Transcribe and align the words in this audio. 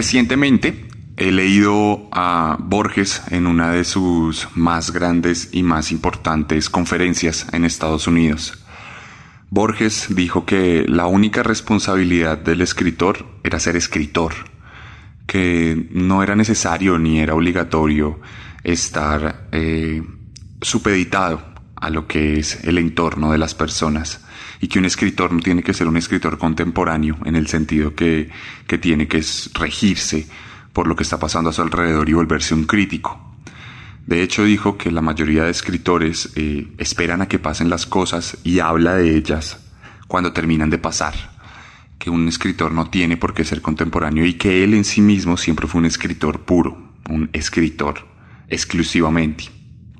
Recientemente 0.00 0.86
he 1.18 1.30
leído 1.30 2.08
a 2.10 2.56
Borges 2.58 3.20
en 3.30 3.46
una 3.46 3.70
de 3.70 3.84
sus 3.84 4.48
más 4.54 4.92
grandes 4.92 5.50
y 5.52 5.62
más 5.62 5.92
importantes 5.92 6.70
conferencias 6.70 7.46
en 7.52 7.66
Estados 7.66 8.06
Unidos. 8.06 8.64
Borges 9.50 10.06
dijo 10.08 10.46
que 10.46 10.86
la 10.88 11.06
única 11.06 11.42
responsabilidad 11.42 12.38
del 12.38 12.62
escritor 12.62 13.26
era 13.44 13.60
ser 13.60 13.76
escritor, 13.76 14.32
que 15.26 15.86
no 15.90 16.22
era 16.22 16.34
necesario 16.34 16.98
ni 16.98 17.20
era 17.20 17.34
obligatorio 17.34 18.22
estar 18.64 19.48
eh, 19.52 20.02
supeditado 20.62 21.49
a 21.80 21.90
lo 21.90 22.06
que 22.06 22.38
es 22.38 22.64
el 22.64 22.78
entorno 22.78 23.32
de 23.32 23.38
las 23.38 23.54
personas. 23.54 24.24
Y 24.60 24.68
que 24.68 24.78
un 24.78 24.84
escritor 24.84 25.32
no 25.32 25.40
tiene 25.40 25.62
que 25.62 25.74
ser 25.74 25.88
un 25.88 25.96
escritor 25.96 26.38
contemporáneo 26.38 27.16
en 27.24 27.34
el 27.36 27.46
sentido 27.46 27.94
que, 27.94 28.30
que 28.66 28.78
tiene 28.78 29.08
que 29.08 29.24
regirse 29.54 30.26
por 30.72 30.86
lo 30.86 30.96
que 30.96 31.02
está 31.02 31.18
pasando 31.18 31.50
a 31.50 31.52
su 31.52 31.62
alrededor 31.62 32.08
y 32.08 32.12
volverse 32.12 32.54
un 32.54 32.64
crítico. 32.64 33.30
De 34.06 34.22
hecho 34.22 34.44
dijo 34.44 34.76
que 34.76 34.90
la 34.90 35.02
mayoría 35.02 35.44
de 35.44 35.50
escritores 35.50 36.30
eh, 36.34 36.68
esperan 36.78 37.22
a 37.22 37.28
que 37.28 37.38
pasen 37.38 37.70
las 37.70 37.86
cosas 37.86 38.38
y 38.44 38.58
habla 38.58 38.94
de 38.94 39.16
ellas 39.16 39.60
cuando 40.08 40.32
terminan 40.32 40.70
de 40.70 40.78
pasar, 40.78 41.14
que 41.98 42.10
un 42.10 42.26
escritor 42.26 42.72
no 42.72 42.90
tiene 42.90 43.16
por 43.16 43.34
qué 43.34 43.44
ser 43.44 43.62
contemporáneo 43.62 44.26
y 44.26 44.34
que 44.34 44.64
él 44.64 44.74
en 44.74 44.84
sí 44.84 45.00
mismo 45.00 45.36
siempre 45.36 45.68
fue 45.68 45.78
un 45.78 45.86
escritor 45.86 46.40
puro, 46.40 46.76
un 47.08 47.30
escritor 47.32 48.08
exclusivamente, 48.48 49.44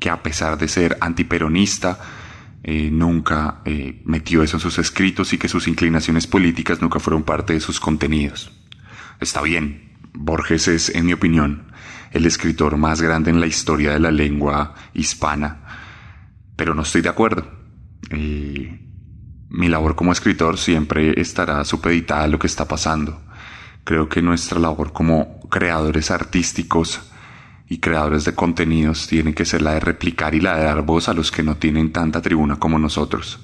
que 0.00 0.10
a 0.10 0.22
pesar 0.22 0.58
de 0.58 0.66
ser 0.66 0.96
antiperonista, 1.00 2.00
eh, 2.62 2.90
nunca 2.90 3.60
eh, 3.64 4.02
metió 4.04 4.42
eso 4.42 4.56
en 4.56 4.60
sus 4.60 4.78
escritos 4.78 5.32
y 5.32 5.38
que 5.38 5.48
sus 5.48 5.68
inclinaciones 5.68 6.26
políticas 6.26 6.82
nunca 6.82 6.98
fueron 6.98 7.22
parte 7.22 7.52
de 7.52 7.60
sus 7.60 7.78
contenidos. 7.78 8.50
Está 9.20 9.42
bien, 9.42 9.98
Borges 10.12 10.68
es, 10.68 10.88
en 10.94 11.06
mi 11.06 11.12
opinión, 11.12 11.70
el 12.10 12.26
escritor 12.26 12.76
más 12.76 13.00
grande 13.00 13.30
en 13.30 13.40
la 13.40 13.46
historia 13.46 13.92
de 13.92 14.00
la 14.00 14.10
lengua 14.10 14.74
hispana, 14.94 15.60
pero 16.56 16.74
no 16.74 16.82
estoy 16.82 17.02
de 17.02 17.08
acuerdo. 17.08 17.46
Eh, 18.10 18.80
mi 19.50 19.68
labor 19.68 19.96
como 19.96 20.12
escritor 20.12 20.58
siempre 20.58 21.20
estará 21.20 21.64
supeditada 21.64 22.24
a 22.24 22.28
lo 22.28 22.38
que 22.38 22.46
está 22.46 22.66
pasando. 22.66 23.22
Creo 23.84 24.08
que 24.08 24.22
nuestra 24.22 24.58
labor 24.58 24.92
como 24.92 25.40
creadores 25.48 26.10
artísticos 26.10 27.09
y 27.70 27.78
creadores 27.78 28.24
de 28.24 28.34
contenidos 28.34 29.06
tienen 29.06 29.32
que 29.32 29.44
ser 29.44 29.62
la 29.62 29.74
de 29.74 29.80
replicar 29.80 30.34
y 30.34 30.40
la 30.40 30.56
de 30.56 30.64
dar 30.64 30.82
voz 30.82 31.08
a 31.08 31.14
los 31.14 31.30
que 31.30 31.44
no 31.44 31.56
tienen 31.56 31.92
tanta 31.92 32.20
tribuna 32.20 32.56
como 32.56 32.80
nosotros. 32.80 33.38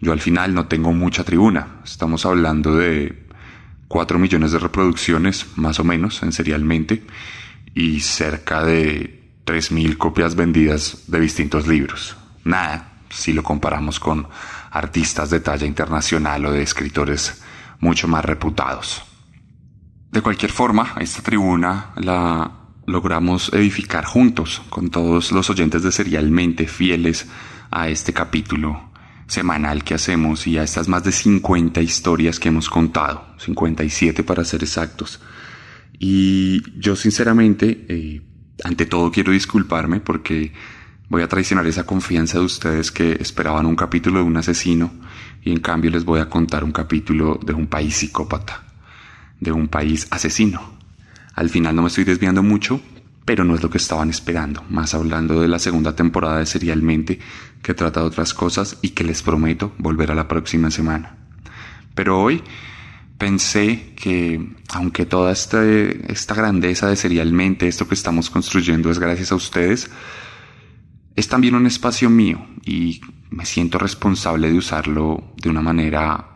Yo 0.00 0.12
al 0.12 0.20
final 0.20 0.54
no 0.54 0.68
tengo 0.68 0.92
mucha 0.92 1.24
tribuna, 1.24 1.80
estamos 1.84 2.24
hablando 2.24 2.76
de 2.76 3.26
4 3.88 4.16
millones 4.20 4.52
de 4.52 4.60
reproducciones, 4.60 5.46
más 5.56 5.80
o 5.80 5.84
menos, 5.84 6.22
en 6.22 6.30
serialmente, 6.30 7.02
y 7.74 7.98
cerca 7.98 8.62
de 8.62 9.32
3.000 9.44 9.96
copias 9.96 10.36
vendidas 10.36 11.02
de 11.08 11.18
distintos 11.18 11.66
libros. 11.66 12.16
Nada, 12.44 12.92
si 13.10 13.32
lo 13.32 13.42
comparamos 13.42 13.98
con 13.98 14.28
artistas 14.70 15.30
de 15.30 15.40
talla 15.40 15.66
internacional 15.66 16.46
o 16.46 16.52
de 16.52 16.62
escritores 16.62 17.42
mucho 17.80 18.06
más 18.06 18.24
reputados. 18.24 19.02
De 20.12 20.22
cualquier 20.22 20.52
forma, 20.52 20.94
esta 21.00 21.22
tribuna 21.22 21.90
la 21.96 22.57
logramos 22.88 23.52
edificar 23.52 24.04
juntos 24.06 24.62
con 24.70 24.88
todos 24.88 25.30
los 25.30 25.50
oyentes 25.50 25.82
de 25.82 25.92
Serialmente 25.92 26.66
fieles 26.66 27.28
a 27.70 27.88
este 27.88 28.14
capítulo 28.14 28.90
semanal 29.26 29.84
que 29.84 29.92
hacemos 29.92 30.46
y 30.46 30.56
a 30.56 30.62
estas 30.62 30.88
más 30.88 31.04
de 31.04 31.12
50 31.12 31.82
historias 31.82 32.40
que 32.40 32.48
hemos 32.48 32.70
contado, 32.70 33.26
57 33.36 34.24
para 34.24 34.42
ser 34.42 34.62
exactos. 34.62 35.20
Y 35.98 36.62
yo 36.80 36.96
sinceramente, 36.96 37.84
eh, 37.88 38.22
ante 38.64 38.86
todo 38.86 39.12
quiero 39.12 39.32
disculparme 39.32 40.00
porque 40.00 40.52
voy 41.10 41.20
a 41.20 41.28
traicionar 41.28 41.66
esa 41.66 41.84
confianza 41.84 42.38
de 42.38 42.44
ustedes 42.46 42.90
que 42.90 43.12
esperaban 43.20 43.66
un 43.66 43.76
capítulo 43.76 44.20
de 44.20 44.24
un 44.24 44.36
asesino 44.38 44.92
y 45.42 45.52
en 45.52 45.60
cambio 45.60 45.90
les 45.90 46.06
voy 46.06 46.20
a 46.20 46.30
contar 46.30 46.64
un 46.64 46.72
capítulo 46.72 47.38
de 47.44 47.52
un 47.52 47.66
país 47.66 47.96
psicópata, 47.96 48.64
de 49.40 49.52
un 49.52 49.68
país 49.68 50.06
asesino. 50.10 50.77
Al 51.38 51.50
final 51.50 51.76
no 51.76 51.82
me 51.82 51.88
estoy 51.88 52.02
desviando 52.02 52.42
mucho, 52.42 52.80
pero 53.24 53.44
no 53.44 53.54
es 53.54 53.62
lo 53.62 53.70
que 53.70 53.78
estaban 53.78 54.10
esperando, 54.10 54.64
más 54.70 54.92
hablando 54.92 55.40
de 55.40 55.46
la 55.46 55.60
segunda 55.60 55.94
temporada 55.94 56.40
de 56.40 56.46
Serialmente, 56.46 57.20
que 57.62 57.74
trata 57.74 58.00
de 58.00 58.06
otras 58.06 58.34
cosas 58.34 58.76
y 58.82 58.88
que 58.88 59.04
les 59.04 59.22
prometo 59.22 59.72
volver 59.78 60.10
a 60.10 60.16
la 60.16 60.26
próxima 60.26 60.72
semana. 60.72 61.14
Pero 61.94 62.20
hoy 62.20 62.42
pensé 63.18 63.94
que, 63.94 64.48
aunque 64.70 65.06
toda 65.06 65.30
esta, 65.30 65.64
esta 65.64 66.34
grandeza 66.34 66.88
de 66.88 66.96
Serialmente, 66.96 67.68
esto 67.68 67.86
que 67.86 67.94
estamos 67.94 68.30
construyendo 68.30 68.90
es 68.90 68.98
gracias 68.98 69.30
a 69.30 69.36
ustedes, 69.36 69.88
es 71.14 71.28
también 71.28 71.54
un 71.54 71.68
espacio 71.68 72.10
mío 72.10 72.44
y 72.64 73.00
me 73.30 73.46
siento 73.46 73.78
responsable 73.78 74.50
de 74.50 74.58
usarlo 74.58 75.34
de 75.36 75.50
una 75.50 75.62
manera 75.62 76.30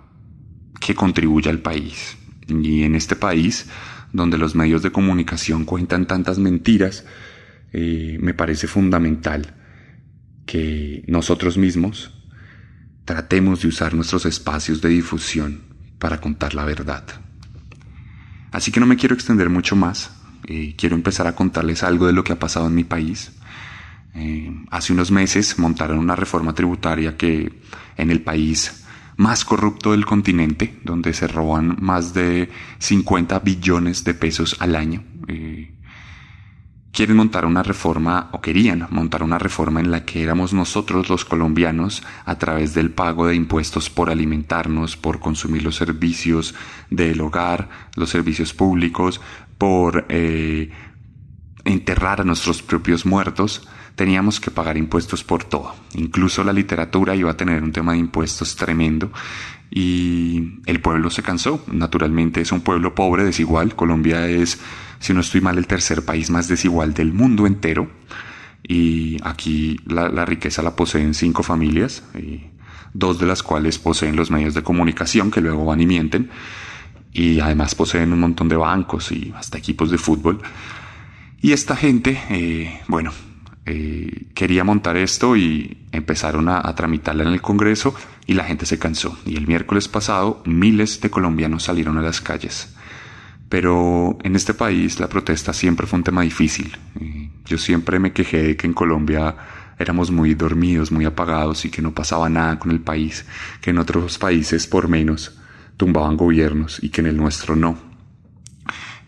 que 0.79 0.95
contribuya 0.95 1.51
al 1.51 1.59
país. 1.59 2.17
Y 2.47 2.85
en 2.85 2.95
este 2.95 3.17
país 3.17 3.67
donde 4.13 4.39
los 4.39 4.55
medios 4.55 4.83
de 4.83 4.93
comunicación 4.93 5.65
cuentan 5.65 6.07
tantas 6.07 6.39
mentiras, 6.39 7.05
eh, 7.73 8.19
me 8.21 8.35
parece 8.35 8.67
fundamental 8.67 9.55
que 10.47 11.05
nosotros 11.07 11.57
mismos 11.57 12.13
tratemos 13.05 13.63
de 13.63 13.69
usar 13.69 13.95
nuestros 13.95 14.27
espacios 14.27 14.81
de 14.81 14.91
difusión 14.91 15.63
para 15.99 16.21
contar 16.21 16.55
la 16.55 16.65
verdad. 16.65 17.05
Así 18.51 18.71
que 18.71 18.81
no 18.81 18.87
me 18.87 18.97
quiero 18.97 19.15
extender 19.15 19.49
mucho 19.49 19.77
más, 19.77 20.13
eh, 20.47 20.75
quiero 20.77 20.95
empezar 20.95 21.27
a 21.27 21.35
contarles 21.35 21.83
algo 21.83 22.07
de 22.07 22.13
lo 22.13 22.23
que 22.25 22.33
ha 22.33 22.39
pasado 22.39 22.67
en 22.67 22.75
mi 22.75 22.85
país. 22.85 23.33
Eh, 24.15 24.53
hace 24.71 24.93
unos 24.93 25.11
meses 25.11 25.59
montaron 25.59 25.99
una 25.99 26.15
reforma 26.15 26.55
tributaria 26.55 27.17
que 27.17 27.61
en 27.97 28.11
el 28.11 28.21
país 28.21 28.82
más 29.23 29.45
corrupto 29.45 29.93
del 29.93 30.05
continente, 30.05 30.81
donde 30.83 31.15
se 31.15 31.29
roban 31.29 31.77
más 31.81 32.13
de 32.13 32.51
50 32.79 33.39
billones 33.39 34.03
de 34.03 34.15
pesos 34.15 34.57
al 34.59 34.75
año. 34.75 35.05
Eh, 35.29 35.73
quieren 36.91 37.17
montar 37.17 37.47
una 37.47 37.63
reforma, 37.63 38.31
o 38.33 38.41
querían 38.41 38.89
montar 38.91 39.23
una 39.23 39.39
reforma 39.39 39.79
en 39.79 39.93
la 39.93 40.05
que 40.05 40.25
éramos 40.25 40.53
nosotros 40.53 41.09
los 41.09 41.25
colombianos, 41.25 42.03
a 42.25 42.37
través 42.37 42.75
del 42.75 42.91
pago 42.91 43.29
de 43.29 43.37
impuestos 43.37 43.91
por 43.91 44.11
alimentarnos, 44.11 44.97
por 44.97 45.21
consumir 45.21 45.63
los 45.63 45.77
servicios 45.77 46.57
del 46.91 47.21
hogar, 47.21 47.69
los 47.95 48.11
servicios 48.11 48.53
públicos, 48.53 49.21
por 49.57 50.05
eh, 50.09 50.71
enterrar 51.65 52.21
a 52.21 52.25
nuestros 52.25 52.61
propios 52.61 53.07
muertos, 53.07 53.69
teníamos 53.95 54.41
que 54.41 54.51
pagar 54.51 54.77
impuestos 54.77 55.25
por 55.25 55.45
todo. 55.45 55.75
Incluso 55.95 56.45
la 56.45 56.53
literatura 56.53 57.15
iba 57.15 57.31
a 57.31 57.37
tener 57.37 57.63
un 57.63 57.73
tema 57.73 57.93
de 57.93 57.99
impuestos 57.99 58.57
tremendo 58.57 59.13
y 59.71 60.61
el 60.67 60.81
pueblo 60.81 61.11
se 61.11 61.23
cansó. 61.23 61.65
Naturalmente 61.67 62.41
es 62.41 62.53
un 62.53 62.61
pueblo 62.61 62.95
pobre, 62.95 63.25
desigual. 63.25 63.75
Colombia 63.75 64.29
es, 64.29 64.61
si 64.99 65.15
no 65.15 65.21
estoy 65.21 65.41
mal, 65.41 65.59
el 65.59 65.67
tercer 65.67 66.05
país 66.05 66.31
más 66.31 66.49
desigual 66.49 66.95
del 66.95 67.13
mundo 67.13 67.47
entero. 67.47 67.91
Y 68.63 69.17
aquí 69.25 69.79
la, 69.87 70.25
riqueza 70.25 70.63
la 70.63 70.77
poseen 70.77 71.15
cinco 71.15 71.43
familias, 71.43 72.05
dos 72.95 73.19
de 73.19 73.27
las 73.27 73.43
cuales 73.43 73.79
poseen 73.79 74.15
los 74.15 74.31
medios 74.31 74.55
de 74.55 74.63
comunicación 74.63 75.31
que 75.31 75.41
luego 75.41 75.65
van 75.65 75.81
y 75.81 75.87
mienten. 75.87 76.31
Y 77.13 77.41
además 77.41 77.75
poseen 77.75 78.13
un 78.13 78.21
montón 78.21 78.49
de 78.49 78.57
bancos 78.57 79.11
y 79.13 79.33
hasta 79.37 79.59
equipos 79.59 79.91
de 79.91 79.99
fútbol. 79.99 80.41
Y 81.41 81.53
esta 81.53 81.77
gente, 81.77 82.23
eh, 82.31 82.81
bueno, 82.89 83.11
eh, 83.65 84.27
quería 84.35 84.65
montar 84.65 84.97
esto 84.97 85.37
y 85.37 85.87
empezaron 85.93 86.49
a, 86.49 86.61
a, 86.67 86.75
tramitarla 86.75 87.23
en 87.23 87.31
el 87.31 87.41
Congreso 87.41 87.95
y 88.27 88.35
la 88.35 88.45
gente 88.45 88.67
se 88.67 88.79
cansó. 88.79 89.19
Y 89.25 89.37
el 89.37 89.47
miércoles 89.47 89.89
pasado 89.89 90.43
miles 90.45 91.01
de 91.01 91.11
colombianos 91.11 91.65
salieron 91.65 91.99
a 91.99 92.03
las 92.03 92.21
calles. 92.21 92.75
Pero 93.49 94.19
en 94.23 94.35
este 94.35 94.55
país 94.55 94.99
la 94.99 95.09
protesta 95.09 95.53
siempre 95.53 95.87
fue 95.87 95.99
un 95.99 96.05
tema 96.05 96.23
difícil. 96.23 96.77
Eh, 97.01 97.31
yo 97.45 97.59
siempre 97.59 97.99
me 97.99 98.13
quejé 98.13 98.43
de 98.43 98.57
que 98.57 98.67
en 98.67 98.73
Colombia 98.73 99.37
éramos 99.79 100.11
muy 100.11 100.35
dormidos, 100.35 100.91
muy 100.91 101.05
apagados 101.05 101.65
y 101.65 101.71
que 101.71 101.83
no 101.83 101.93
pasaba 101.93 102.29
nada 102.29 102.59
con 102.59 102.71
el 102.71 102.81
país, 102.81 103.27
que 103.61 103.71
en 103.71 103.79
otros 103.79 104.19
países 104.19 104.67
por 104.67 104.89
menos 104.89 105.39
tumbaban 105.77 106.17
gobiernos 106.17 106.83
y 106.83 106.89
que 106.89 107.01
en 107.01 107.09
el 107.09 107.17
nuestro 107.17 107.55
no. 107.55 107.92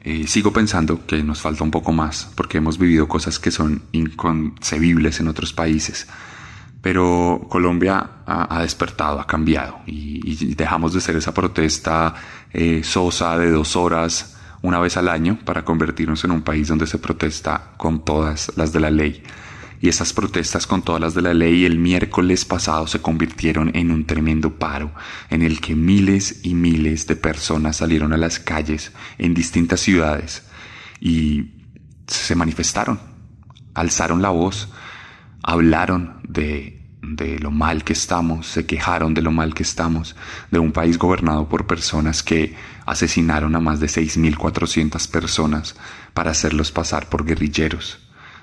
Eh, 0.06 0.26
sigo 0.26 0.52
pensando 0.52 1.06
que 1.06 1.22
nos 1.24 1.40
falta 1.40 1.64
un 1.64 1.70
poco 1.70 1.90
más 1.90 2.30
porque 2.34 2.58
hemos 2.58 2.78
vivido 2.78 3.08
cosas 3.08 3.38
que 3.38 3.50
son 3.50 3.84
inconcebibles 3.92 5.18
en 5.20 5.28
otros 5.28 5.54
países. 5.54 6.06
Pero 6.82 7.46
Colombia 7.48 8.10
ha, 8.26 8.60
despertado, 8.60 9.18
ha 9.18 9.26
cambiado 9.26 9.80
y, 9.86 10.54
dejamos 10.54 10.92
de 10.92 11.00
ser 11.00 11.16
esa 11.16 11.32
protesta 11.32 12.14
eh, 12.52 12.82
sosa 12.84 13.38
de 13.38 13.50
dos 13.50 13.74
horas 13.76 14.36
una 14.60 14.78
vez 14.78 14.98
al 14.98 15.08
año 15.08 15.38
para 15.42 15.64
convertirnos 15.64 16.22
en 16.24 16.32
un 16.32 16.42
país 16.42 16.68
donde 16.68 16.86
se 16.86 16.98
protesta 16.98 17.72
con 17.78 18.04
todas 18.04 18.52
las 18.56 18.74
de 18.74 18.80
la 18.80 18.90
ley 18.90 19.22
y 19.84 19.88
esas 19.90 20.14
protestas 20.14 20.66
con 20.66 20.81
todas 20.81 20.98
las 20.98 21.12
de 21.12 21.20
la 21.20 21.34
ley 21.34 21.66
el 21.66 21.78
miércoles 21.78 22.46
pasado 22.46 22.86
se 22.86 23.02
convirtieron 23.02 23.70
en 23.76 23.90
un 23.90 24.06
tremendo 24.06 24.58
paro 24.58 24.94
en 25.28 25.42
el 25.42 25.60
que 25.60 25.75
miles 25.76 26.40
y 26.42 26.54
miles 26.54 27.06
de 27.06 27.16
personas 27.16 27.76
salieron 27.76 28.14
a 28.14 28.16
las 28.16 28.38
calles 28.38 28.92
en 29.19 29.34
distintas 29.34 29.81
ciudades 29.81 30.42
y 31.00 31.50
se 32.06 32.34
manifestaron, 32.34 32.98
alzaron 33.75 34.22
la 34.22 34.31
voz, 34.31 34.70
hablaron 35.42 36.14
de 36.26 36.81
de 37.02 37.38
lo 37.38 37.50
mal 37.50 37.84
que 37.84 37.92
estamos, 37.92 38.46
se 38.46 38.64
quejaron 38.64 39.12
de 39.12 39.20
lo 39.20 39.32
mal 39.32 39.52
que 39.52 39.64
estamos, 39.64 40.16
de 40.50 40.60
un 40.60 40.72
país 40.72 40.96
gobernado 40.96 41.50
por 41.50 41.66
personas 41.66 42.22
que 42.22 42.56
asesinaron 42.86 43.54
a 43.54 43.60
más 43.60 43.81
de 43.81 43.88
6.400 43.88 45.10
personas 45.10 45.76
para 46.14 46.31
hacerlos 46.31 46.72
pasar 46.72 47.10
por 47.10 47.26
guerrilleros, 47.26 47.98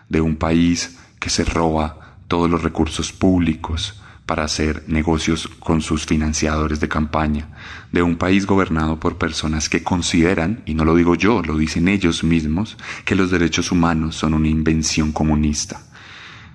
de 0.07 0.21
un 0.21 0.35
país 0.35 0.99
que 1.21 1.29
se 1.29 1.45
roba 1.45 2.17
todos 2.27 2.49
los 2.49 2.63
recursos 2.63 3.13
públicos 3.13 4.01
para 4.25 4.43
hacer 4.43 4.85
negocios 4.87 5.47
con 5.47 5.81
sus 5.81 6.05
financiadores 6.05 6.79
de 6.79 6.89
campaña, 6.89 7.49
de 7.91 8.01
un 8.01 8.15
país 8.15 8.47
gobernado 8.47 8.99
por 8.99 9.17
personas 9.17 9.69
que 9.69 9.83
consideran, 9.83 10.63
y 10.65 10.73
no 10.73 10.83
lo 10.83 10.95
digo 10.95 11.15
yo, 11.15 11.43
lo 11.43 11.57
dicen 11.57 11.87
ellos 11.87 12.23
mismos, 12.23 12.77
que 13.05 13.15
los 13.15 13.29
derechos 13.29 13.71
humanos 13.71 14.15
son 14.15 14.33
una 14.33 14.47
invención 14.47 15.11
comunista. 15.11 15.81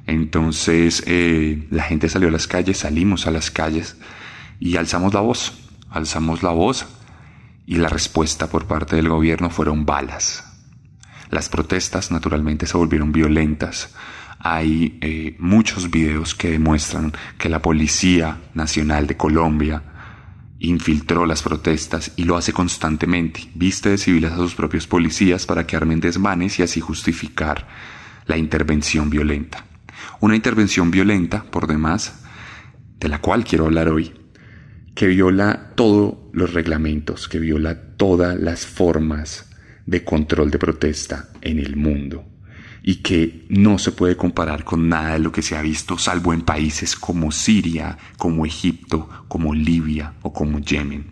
Entonces 0.07 1.05
eh, 1.07 1.69
la 1.71 1.85
gente 1.85 2.09
salió 2.09 2.29
a 2.29 2.33
las 2.33 2.49
calles, 2.49 2.79
salimos 2.79 3.27
a 3.27 3.31
las 3.31 3.51
calles 3.51 3.97
y 4.59 4.77
alzamos 4.77 5.15
la 5.15 5.21
voz, 5.21 5.53
alzamos 5.91 6.43
la 6.43 6.51
voz 6.51 6.87
y 7.67 7.77
la 7.77 7.89
respuesta 7.89 8.49
por 8.49 8.67
parte 8.67 8.97
del 8.97 9.09
gobierno 9.09 9.49
fueron 9.49 9.87
balas. 9.87 10.45
Las 11.31 11.49
protestas 11.49 12.11
naturalmente 12.11 12.67
se 12.67 12.77
volvieron 12.77 13.12
violentas, 13.12 13.95
hay 14.38 14.99
eh, 15.00 15.37
muchos 15.38 15.91
videos 15.91 16.35
que 16.35 16.50
demuestran 16.50 17.12
que 17.38 17.49
la 17.49 17.62
Policía 17.62 18.38
Nacional 18.55 19.06
de 19.06 19.17
Colombia 19.17 19.83
infiltró 20.59 21.27
las 21.27 21.43
protestas 21.43 22.12
y 22.17 22.25
lo 22.25 22.37
hace 22.37 22.53
constantemente. 22.53 23.49
Viste 23.55 23.91
de 23.91 23.99
civiles 23.99 24.33
a 24.33 24.37
sus 24.37 24.55
propios 24.55 24.87
policías 24.87 25.47
para 25.47 25.67
que 25.67 25.77
armen 25.77 26.00
desmanes 26.00 26.59
y 26.59 26.62
así 26.62 26.81
justificar 26.81 27.67
la 28.27 28.37
intervención 28.37 29.11
violenta. 29.11 29.65
Una 30.21 30.37
intervención 30.37 30.91
violenta, 30.91 31.44
por 31.44 31.67
demás, 31.67 32.23
de 32.99 33.09
la 33.09 33.21
cual 33.21 33.44
quiero 33.44 33.67
hablar 33.67 33.88
hoy, 33.88 34.12
que 34.94 35.06
viola 35.06 35.73
todos 35.75 36.15
los 36.33 36.53
reglamentos, 36.53 37.29
que 37.29 37.38
viola 37.38 37.97
todas 37.97 38.38
las 38.38 38.67
formas 38.67 39.50
de 39.85 40.05
control 40.05 40.50
de 40.50 40.59
protesta 40.59 41.29
en 41.43 41.59
el 41.59 41.77
mundo 41.77 42.36
y 42.88 43.03
que 43.03 43.44
no 43.49 43.81
se 43.81 43.91
puede 43.91 44.17
comparar 44.17 44.62
con 44.62 44.88
nada 44.88 45.15
de 45.15 45.19
lo 45.19 45.33
que 45.33 45.43
se 45.43 45.56
ha 45.56 45.61
visto, 45.61 45.99
salvo 45.99 46.33
en 46.33 46.43
países 46.43 46.94
como 46.94 47.33
Siria, 47.33 47.99
como 48.17 48.47
Egipto, 48.47 49.09
como 49.27 49.53
Libia 49.55 50.15
o 50.23 50.33
como 50.33 50.61
Yemen. 50.61 51.05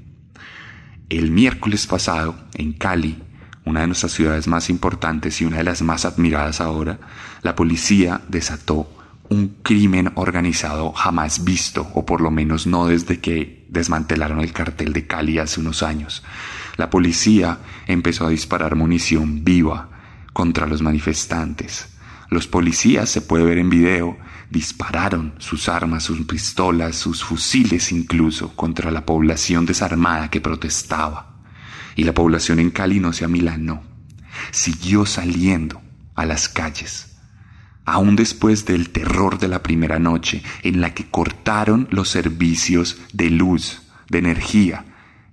El 1.08 1.32
miércoles 1.32 1.88
pasado, 1.88 2.36
en 2.54 2.74
Cali, 2.74 3.20
una 3.64 3.80
de 3.80 3.88
nuestras 3.88 4.12
ciudades 4.12 4.46
más 4.46 4.70
importantes 4.70 5.40
y 5.40 5.46
una 5.46 5.56
de 5.56 5.64
las 5.64 5.82
más 5.82 6.04
admiradas 6.04 6.60
ahora, 6.60 7.00
la 7.42 7.56
policía 7.56 8.20
desató 8.28 8.88
un 9.28 9.56
crimen 9.64 10.12
organizado 10.14 10.92
jamás 10.92 11.42
visto, 11.42 11.90
o 11.94 12.06
por 12.06 12.20
lo 12.20 12.30
menos 12.30 12.68
no 12.68 12.86
desde 12.86 13.18
que 13.18 13.66
desmantelaron 13.68 14.38
el 14.38 14.52
cartel 14.52 14.92
de 14.92 15.08
Cali 15.08 15.40
hace 15.40 15.58
unos 15.58 15.82
años. 15.82 16.22
La 16.76 16.88
policía 16.88 17.58
empezó 17.88 18.26
a 18.26 18.30
disparar 18.30 18.76
munición 18.76 19.42
viva 19.42 19.90
contra 20.34 20.66
los 20.66 20.82
manifestantes. 20.82 21.88
Los 22.28 22.46
policías, 22.46 23.08
se 23.08 23.22
puede 23.22 23.44
ver 23.44 23.56
en 23.56 23.70
video, 23.70 24.18
dispararon 24.50 25.34
sus 25.38 25.70
armas, 25.70 26.02
sus 26.02 26.20
pistolas, 26.26 26.96
sus 26.96 27.24
fusiles 27.24 27.92
incluso 27.92 28.54
contra 28.54 28.90
la 28.90 29.06
población 29.06 29.64
desarmada 29.64 30.30
que 30.30 30.42
protestaba. 30.42 31.36
Y 31.96 32.04
la 32.04 32.12
población 32.12 32.58
en 32.58 32.70
Cali 32.70 33.00
no 33.00 33.12
se 33.12 33.24
amilanó. 33.24 33.82
Siguió 34.50 35.06
saliendo 35.06 35.80
a 36.16 36.26
las 36.26 36.48
calles. 36.48 37.16
Aún 37.84 38.16
después 38.16 38.64
del 38.64 38.90
terror 38.90 39.38
de 39.38 39.48
la 39.48 39.62
primera 39.62 39.98
noche 39.98 40.42
en 40.62 40.80
la 40.80 40.92
que 40.92 41.08
cortaron 41.08 41.86
los 41.90 42.08
servicios 42.08 42.98
de 43.12 43.30
luz, 43.30 43.82
de 44.08 44.18
energía, 44.18 44.84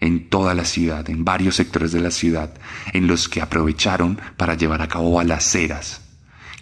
en 0.01 0.29
toda 0.29 0.53
la 0.53 0.65
ciudad, 0.65 1.09
en 1.09 1.23
varios 1.23 1.55
sectores 1.55 1.91
de 1.91 2.01
la 2.01 2.11
ciudad, 2.11 2.53
en 2.91 3.07
los 3.07 3.29
que 3.29 3.41
aprovecharon 3.41 4.19
para 4.35 4.55
llevar 4.55 4.81
a 4.81 4.87
cabo 4.87 5.13
balaceras, 5.13 6.01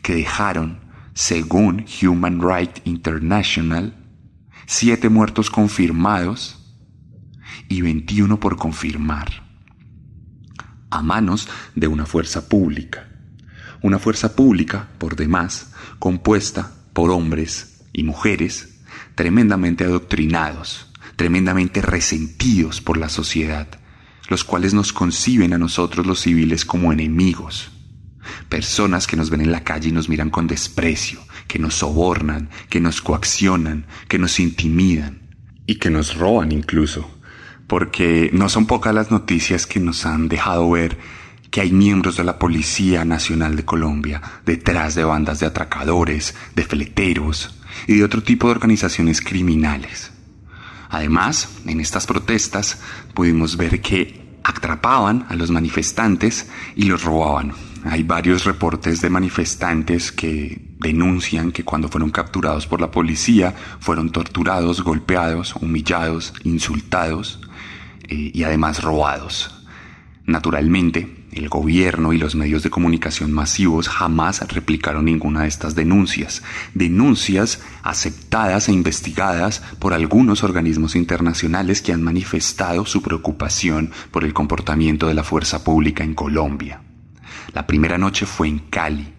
que 0.03 0.13
dejaron, 0.13 0.81
según 1.13 1.85
Human 2.01 2.41
Rights 2.41 2.81
International, 2.83 3.95
siete 4.67 5.09
muertos 5.09 5.49
confirmados 5.49 6.57
y 7.69 7.81
21 7.81 8.39
por 8.39 8.57
confirmar, 8.57 9.47
a 10.91 11.01
manos 11.01 11.47
de 11.75 11.87
una 11.87 12.05
fuerza 12.05 12.47
pública. 12.47 13.07
Una 13.81 13.97
fuerza 13.97 14.35
pública, 14.35 14.89
por 14.97 15.15
demás, 15.15 15.73
compuesta 15.99 16.73
por 16.91 17.11
hombres 17.11 17.85
y 17.93 18.03
mujeres 18.03 18.81
tremendamente 19.15 19.85
adoctrinados, 19.85 20.88
tremendamente 21.19 21.81
resentidos 21.81 22.79
por 22.79 22.95
la 22.95 23.09
sociedad, 23.09 23.67
los 24.29 24.45
cuales 24.45 24.73
nos 24.73 24.93
conciben 24.93 25.51
a 25.51 25.57
nosotros 25.57 26.07
los 26.07 26.21
civiles 26.21 26.63
como 26.63 26.93
enemigos, 26.93 27.71
personas 28.47 29.05
que 29.05 29.17
nos 29.17 29.29
ven 29.29 29.41
en 29.41 29.51
la 29.51 29.65
calle 29.65 29.89
y 29.89 29.91
nos 29.91 30.07
miran 30.07 30.29
con 30.29 30.47
desprecio, 30.47 31.19
que 31.45 31.59
nos 31.59 31.73
sobornan, 31.73 32.49
que 32.69 32.79
nos 32.79 33.01
coaccionan, 33.01 33.85
que 34.07 34.17
nos 34.17 34.39
intimidan 34.39 35.19
y 35.65 35.75
que 35.75 35.89
nos 35.89 36.15
roban 36.15 36.53
incluso, 36.53 37.11
porque 37.67 38.29
no 38.31 38.47
son 38.47 38.65
pocas 38.65 38.95
las 38.95 39.11
noticias 39.11 39.67
que 39.67 39.81
nos 39.81 40.05
han 40.05 40.29
dejado 40.29 40.69
ver 40.69 40.97
que 41.51 41.59
hay 41.59 41.73
miembros 41.73 42.15
de 42.15 42.23
la 42.23 42.39
Policía 42.39 43.03
Nacional 43.03 43.57
de 43.57 43.65
Colombia 43.65 44.21
detrás 44.45 44.95
de 44.95 45.03
bandas 45.03 45.41
de 45.41 45.47
atracadores, 45.47 46.33
de 46.55 46.63
fleteros 46.63 47.59
y 47.87 47.95
de 47.95 48.05
otro 48.05 48.23
tipo 48.23 48.47
de 48.47 48.51
organizaciones 48.51 49.19
criminales. 49.19 50.13
Además, 50.89 51.49
en 51.65 51.79
estas 51.79 52.07
protestas 52.07 52.79
pudimos 53.13 53.55
ver 53.55 53.81
que 53.81 54.39
atrapaban 54.43 55.25
a 55.29 55.35
los 55.35 55.51
manifestantes 55.51 56.49
y 56.75 56.85
los 56.85 57.03
robaban. 57.03 57.53
Hay 57.85 58.03
varios 58.03 58.43
reportes 58.43 58.99
de 59.01 59.09
manifestantes 59.09 60.11
que 60.11 60.59
denuncian 60.79 61.51
que 61.51 61.63
cuando 61.63 61.87
fueron 61.87 62.09
capturados 62.09 62.67
por 62.67 62.81
la 62.81 62.91
policía 62.91 63.53
fueron 63.79 64.11
torturados, 64.11 64.81
golpeados, 64.81 65.55
humillados, 65.55 66.33
insultados 66.43 67.39
eh, 68.07 68.31
y 68.33 68.43
además 68.43 68.81
robados. 68.83 69.63
Naturalmente, 70.25 71.18
el 71.31 71.49
gobierno 71.49 72.13
y 72.13 72.17
los 72.17 72.35
medios 72.35 72.63
de 72.63 72.69
comunicación 72.69 73.31
masivos 73.31 73.87
jamás 73.87 74.41
replicaron 74.51 75.05
ninguna 75.05 75.43
de 75.43 75.47
estas 75.47 75.75
denuncias, 75.75 76.43
denuncias 76.73 77.61
aceptadas 77.83 78.69
e 78.69 78.73
investigadas 78.73 79.61
por 79.79 79.93
algunos 79.93 80.43
organismos 80.43 80.95
internacionales 80.95 81.81
que 81.81 81.93
han 81.93 82.03
manifestado 82.03 82.85
su 82.85 83.01
preocupación 83.01 83.91
por 84.11 84.23
el 84.23 84.33
comportamiento 84.33 85.07
de 85.07 85.13
la 85.13 85.23
fuerza 85.23 85.63
pública 85.63 86.03
en 86.03 86.15
Colombia. 86.15 86.81
La 87.53 87.67
primera 87.67 87.97
noche 87.97 88.25
fue 88.25 88.47
en 88.47 88.59
Cali, 88.59 89.13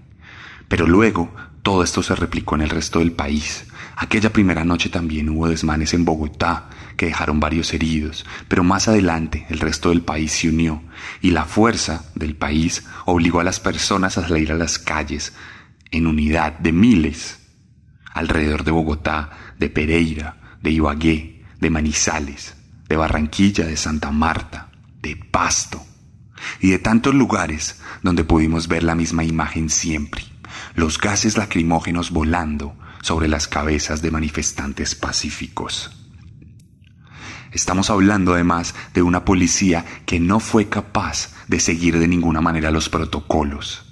pero 0.68 0.86
luego 0.86 1.34
todo 1.62 1.82
esto 1.82 2.02
se 2.02 2.14
replicó 2.14 2.54
en 2.54 2.62
el 2.62 2.70
resto 2.70 3.00
del 3.00 3.12
país. 3.12 3.66
Aquella 4.02 4.32
primera 4.32 4.64
noche 4.64 4.88
también 4.88 5.28
hubo 5.28 5.46
desmanes 5.46 5.92
en 5.92 6.06
Bogotá, 6.06 6.70
que 6.96 7.04
dejaron 7.04 7.38
varios 7.38 7.74
heridos, 7.74 8.24
pero 8.48 8.64
más 8.64 8.88
adelante 8.88 9.44
el 9.50 9.60
resto 9.60 9.90
del 9.90 10.00
país 10.00 10.32
se 10.32 10.48
unió 10.48 10.82
y 11.20 11.32
la 11.32 11.44
fuerza 11.44 12.06
del 12.14 12.34
país 12.34 12.86
obligó 13.04 13.40
a 13.40 13.44
las 13.44 13.60
personas 13.60 14.16
a 14.16 14.26
salir 14.26 14.52
a 14.52 14.56
las 14.56 14.78
calles 14.78 15.34
en 15.90 16.06
unidad 16.06 16.58
de 16.60 16.72
miles 16.72 17.40
alrededor 18.14 18.64
de 18.64 18.70
Bogotá, 18.70 19.32
de 19.58 19.68
Pereira, 19.68 20.56
de 20.62 20.70
Ibagué, 20.70 21.44
de 21.60 21.68
Manizales, 21.68 22.56
de 22.88 22.96
Barranquilla, 22.96 23.66
de 23.66 23.76
Santa 23.76 24.10
Marta, 24.10 24.70
de 25.02 25.14
Pasto 25.16 25.84
y 26.58 26.70
de 26.70 26.78
tantos 26.78 27.14
lugares 27.14 27.82
donde 28.02 28.24
pudimos 28.24 28.66
ver 28.66 28.82
la 28.82 28.94
misma 28.94 29.24
imagen 29.24 29.68
siempre, 29.68 30.24
los 30.74 30.98
gases 30.98 31.36
lacrimógenos 31.36 32.12
volando, 32.12 32.74
sobre 33.02 33.28
las 33.28 33.48
cabezas 33.48 34.02
de 34.02 34.10
manifestantes 34.10 34.94
pacíficos. 34.94 35.90
Estamos 37.52 37.90
hablando 37.90 38.34
además 38.34 38.74
de 38.94 39.02
una 39.02 39.24
policía 39.24 39.84
que 40.06 40.20
no 40.20 40.38
fue 40.38 40.68
capaz 40.68 41.34
de 41.48 41.58
seguir 41.58 41.98
de 41.98 42.06
ninguna 42.06 42.40
manera 42.40 42.70
los 42.70 42.88
protocolos. 42.88 43.86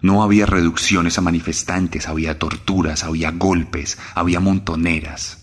No 0.00 0.22
había 0.22 0.46
reducciones 0.46 1.18
a 1.18 1.20
manifestantes, 1.20 2.08
había 2.08 2.38
torturas, 2.38 3.04
había 3.04 3.32
golpes, 3.32 3.98
había 4.14 4.40
montoneras. 4.40 5.38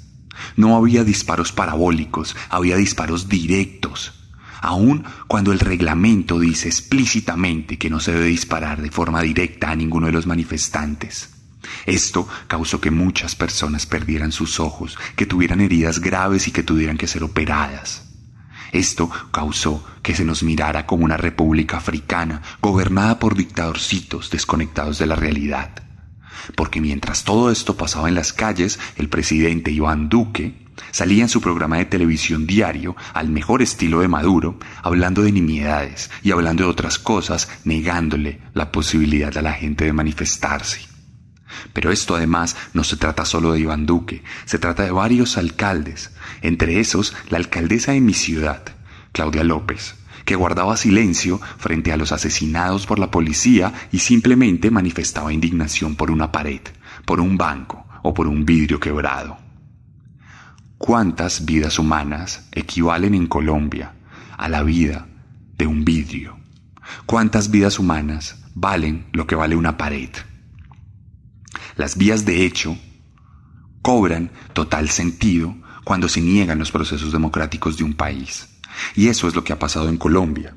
No 0.55 0.77
había 0.77 1.03
disparos 1.03 1.51
parabólicos, 1.51 2.35
había 2.49 2.77
disparos 2.77 3.27
directos. 3.27 4.13
Aun 4.61 5.03
cuando 5.27 5.51
el 5.51 5.59
reglamento 5.59 6.39
dice 6.39 6.69
explícitamente 6.69 7.77
que 7.77 7.89
no 7.89 7.99
se 7.99 8.13
debe 8.13 8.27
disparar 8.27 8.81
de 8.81 8.91
forma 8.91 9.21
directa 9.21 9.71
a 9.71 9.75
ninguno 9.75 10.07
de 10.07 10.13
los 10.13 10.25
manifestantes. 10.25 11.36
Esto 11.85 12.27
causó 12.47 12.81
que 12.81 12.91
muchas 12.91 13.35
personas 13.35 13.85
perdieran 13.85 14.31
sus 14.31 14.59
ojos, 14.59 14.97
que 15.15 15.25
tuvieran 15.25 15.61
heridas 15.61 15.99
graves 15.99 16.47
y 16.47 16.51
que 16.51 16.63
tuvieran 16.63 16.97
que 16.97 17.07
ser 17.07 17.23
operadas. 17.23 18.07
Esto 18.71 19.09
causó 19.31 19.83
que 20.01 20.15
se 20.15 20.25
nos 20.25 20.43
mirara 20.43 20.85
como 20.85 21.05
una 21.05 21.17
república 21.17 21.77
africana 21.77 22.41
gobernada 22.61 23.19
por 23.19 23.35
dictadorcitos 23.35 24.29
desconectados 24.29 24.97
de 24.99 25.05
la 25.05 25.15
realidad. 25.15 25.71
Porque 26.55 26.81
mientras 26.81 27.23
todo 27.23 27.51
esto 27.51 27.75
pasaba 27.75 28.09
en 28.09 28.15
las 28.15 28.33
calles, 28.33 28.79
el 28.97 29.09
presidente 29.09 29.71
Iván 29.71 30.09
Duque 30.09 30.67
salía 30.91 31.23
en 31.23 31.29
su 31.29 31.41
programa 31.41 31.77
de 31.77 31.85
televisión 31.85 32.45
diario, 32.45 32.95
al 33.13 33.29
mejor 33.29 33.61
estilo 33.61 34.01
de 34.01 34.07
Maduro, 34.07 34.59
hablando 34.83 35.23
de 35.23 35.31
nimiedades 35.31 36.11
y 36.23 36.31
hablando 36.31 36.63
de 36.63 36.69
otras 36.69 36.99
cosas, 36.99 37.49
negándole 37.63 38.41
la 38.53 38.71
posibilidad 38.71 39.35
a 39.37 39.41
la 39.41 39.53
gente 39.53 39.85
de 39.85 39.93
manifestarse. 39.93 40.96
Pero 41.73 41.91
esto 41.91 42.15
además 42.15 42.55
no 42.73 42.83
se 42.83 42.97
trata 42.97 43.25
solo 43.25 43.53
de 43.53 43.59
Iván 43.59 43.85
Duque, 43.85 44.23
se 44.45 44.59
trata 44.59 44.83
de 44.83 44.91
varios 44.91 45.37
alcaldes, 45.37 46.11
entre 46.41 46.79
esos 46.79 47.15
la 47.29 47.37
alcaldesa 47.37 47.91
de 47.91 48.01
mi 48.01 48.13
ciudad, 48.13 48.63
Claudia 49.11 49.43
López, 49.43 49.95
que 50.25 50.35
guardaba 50.35 50.75
silencio 50.75 51.39
frente 51.57 51.93
a 51.93 51.97
los 51.97 52.11
asesinados 52.11 52.85
por 52.85 52.99
la 52.99 53.11
policía 53.11 53.73
y 53.91 53.99
simplemente 53.99 54.71
manifestaba 54.71 55.31
indignación 55.31 55.95
por 55.95 56.11
una 56.11 56.31
pared, 56.31 56.61
por 57.05 57.21
un 57.21 57.37
banco 57.37 57.85
o 58.03 58.13
por 58.13 58.27
un 58.27 58.45
vidrio 58.45 58.79
quebrado. 58.79 59.37
¿Cuántas 60.77 61.45
vidas 61.45 61.79
humanas 61.79 62.47
equivalen 62.51 63.15
en 63.15 63.27
Colombia 63.27 63.93
a 64.37 64.49
la 64.49 64.63
vida 64.63 65.07
de 65.57 65.65
un 65.65 65.83
vidrio? 65.83 66.37
¿Cuántas 67.05 67.49
vidas 67.49 67.79
humanas 67.79 68.43
valen 68.53 69.07
lo 69.13 69.25
que 69.25 69.35
vale 69.35 69.55
una 69.55 69.77
pared? 69.77 70.09
Las 71.75 71.97
vías 71.97 72.25
de 72.25 72.45
hecho 72.45 72.77
cobran 73.81 74.31
total 74.53 74.89
sentido 74.89 75.55
cuando 75.83 76.09
se 76.09 76.21
niegan 76.21 76.59
los 76.59 76.71
procesos 76.71 77.11
democráticos 77.11 77.77
de 77.77 77.83
un 77.83 77.93
país. 77.93 78.49
Y 78.95 79.07
eso 79.07 79.27
es 79.27 79.35
lo 79.35 79.43
que 79.43 79.53
ha 79.53 79.59
pasado 79.59 79.89
en 79.89 79.97
Colombia. 79.97 80.55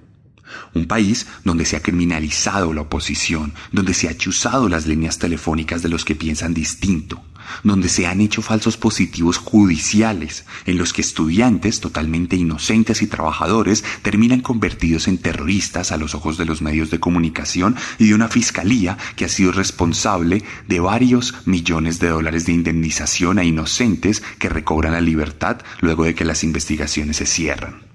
Un 0.74 0.86
país 0.86 1.26
donde 1.44 1.64
se 1.64 1.76
ha 1.76 1.82
criminalizado 1.82 2.72
la 2.72 2.82
oposición, 2.82 3.54
donde 3.70 3.94
se 3.94 4.08
ha 4.08 4.16
chuzado 4.16 4.68
las 4.68 4.86
líneas 4.86 5.18
telefónicas 5.18 5.82
de 5.82 5.88
los 5.88 6.04
que 6.04 6.16
piensan 6.16 6.54
distinto, 6.54 7.22
donde 7.62 7.88
se 7.88 8.06
han 8.06 8.20
hecho 8.20 8.42
falsos 8.42 8.76
positivos 8.76 9.38
judiciales, 9.38 10.44
en 10.66 10.78
los 10.78 10.92
que 10.92 11.00
estudiantes 11.00 11.80
totalmente 11.80 12.36
inocentes 12.36 13.02
y 13.02 13.06
trabajadores 13.06 13.84
terminan 14.02 14.40
convertidos 14.40 15.08
en 15.08 15.18
terroristas 15.18 15.92
a 15.92 15.96
los 15.96 16.14
ojos 16.14 16.38
de 16.38 16.44
los 16.44 16.62
medios 16.62 16.90
de 16.90 17.00
comunicación 17.00 17.76
y 17.98 18.08
de 18.08 18.14
una 18.14 18.28
fiscalía 18.28 18.98
que 19.16 19.24
ha 19.24 19.28
sido 19.28 19.52
responsable 19.52 20.42
de 20.68 20.80
varios 20.80 21.34
millones 21.46 21.98
de 21.98 22.08
dólares 22.08 22.46
de 22.46 22.52
indemnización 22.52 23.38
a 23.38 23.44
inocentes 23.44 24.22
que 24.38 24.48
recobran 24.48 24.92
la 24.92 25.00
libertad 25.00 25.58
luego 25.80 26.04
de 26.04 26.14
que 26.14 26.24
las 26.24 26.44
investigaciones 26.44 27.16
se 27.16 27.26
cierran. 27.26 27.90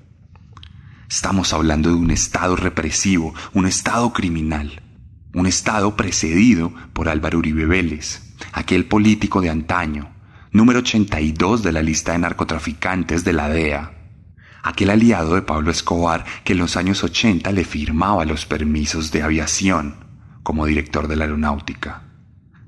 Estamos 1.10 1.54
hablando 1.54 1.90
de 1.90 1.96
un 1.96 2.12
Estado 2.12 2.56
represivo, 2.56 3.34
un 3.54 3.68
Estado 3.68 4.12
criminal, 4.12 4.82
un 5.34 5.46
Estado 5.46 5.96
precedido 5.96 6.74
por 6.94 7.10
Álvaro 7.10 7.38
Uribe 7.38 7.66
Vélez, 7.66 8.25
aquel 8.54 8.86
político 8.86 9.42
de 9.42 9.50
antaño, 9.50 10.10
número 10.52 10.80
82 10.80 11.64
de 11.64 11.72
la 11.72 11.82
lista 11.82 12.14
de 12.14 12.20
narcotraficantes 12.20 13.24
de 13.24 13.34
la 13.34 13.50
DEA, 13.50 13.92
aquel 14.64 14.90
aliado 14.90 15.36
de 15.36 15.42
Pablo 15.42 15.72
Escobar 15.72 16.26
que 16.44 16.54
en 16.54 16.60
los 16.60 16.78
años 16.78 17.04
80 17.04 17.52
le 17.52 17.66
firmaba 17.66 18.26
los 18.26 18.46
permisos 18.46 19.12
de 19.12 19.24
aviación 19.24 19.96
como 20.44 20.66
director 20.66 21.08
de 21.08 21.16
la 21.16 21.26
aeronáutica. 21.26 22.04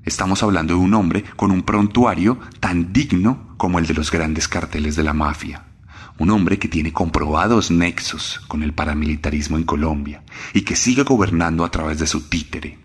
Estamos 0.04 0.42
hablando 0.42 0.74
de 0.74 0.80
un 0.80 0.94
hombre 0.94 1.24
con 1.36 1.50
un 1.50 1.62
prontuario 1.62 2.38
tan 2.60 2.92
digno 2.92 3.54
como 3.56 3.78
el 3.78 3.86
de 3.86 3.94
los 3.94 4.10
grandes 4.10 4.48
carteles 4.48 4.96
de 4.96 5.02
la 5.02 5.12
mafia 5.12 5.64
un 6.18 6.30
hombre 6.30 6.58
que 6.58 6.68
tiene 6.68 6.92
comprobados 6.92 7.70
nexos 7.70 8.40
con 8.48 8.62
el 8.62 8.72
paramilitarismo 8.72 9.56
en 9.56 9.64
Colombia 9.64 10.22
y 10.52 10.62
que 10.62 10.76
sigue 10.76 11.04
gobernando 11.04 11.64
a 11.64 11.70
través 11.70 11.98
de 11.98 12.06
su 12.06 12.28
títere, 12.28 12.78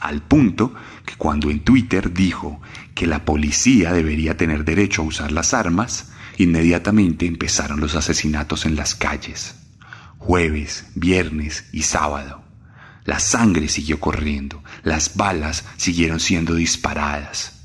al 0.00 0.22
punto 0.22 0.74
que 1.04 1.16
cuando 1.16 1.50
en 1.50 1.60
Twitter 1.60 2.12
dijo 2.12 2.60
que 2.94 3.06
la 3.06 3.24
policía 3.24 3.92
debería 3.92 4.36
tener 4.36 4.64
derecho 4.64 5.02
a 5.02 5.06
usar 5.06 5.32
las 5.32 5.54
armas, 5.54 6.12
inmediatamente 6.38 7.26
empezaron 7.26 7.80
los 7.80 7.94
asesinatos 7.94 8.66
en 8.66 8.76
las 8.76 8.94
calles, 8.94 9.56
jueves, 10.18 10.86
viernes 10.94 11.66
y 11.72 11.82
sábado. 11.82 12.42
La 13.04 13.18
sangre 13.18 13.68
siguió 13.68 13.98
corriendo, 13.98 14.62
las 14.84 15.16
balas 15.16 15.64
siguieron 15.76 16.20
siendo 16.20 16.54
disparadas, 16.54 17.60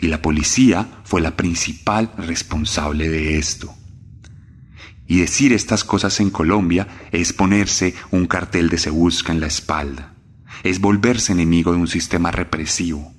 y 0.00 0.08
la 0.08 0.20
policía 0.20 1.00
fue 1.04 1.20
la 1.20 1.36
principal 1.36 2.12
responsable 2.18 3.08
de 3.08 3.38
esto. 3.38 3.74
Y 5.06 5.20
decir 5.20 5.52
estas 5.52 5.84
cosas 5.84 6.20
en 6.20 6.30
Colombia 6.30 6.88
es 7.12 7.32
ponerse 7.32 7.94
un 8.10 8.26
cartel 8.26 8.68
de 8.68 8.78
se 8.78 8.90
busca 8.90 9.32
en 9.32 9.40
la 9.40 9.46
espalda, 9.46 10.13
es 10.64 10.80
volverse 10.80 11.32
enemigo 11.32 11.72
de 11.72 11.78
un 11.78 11.86
sistema 11.86 12.30
represivo. 12.30 13.12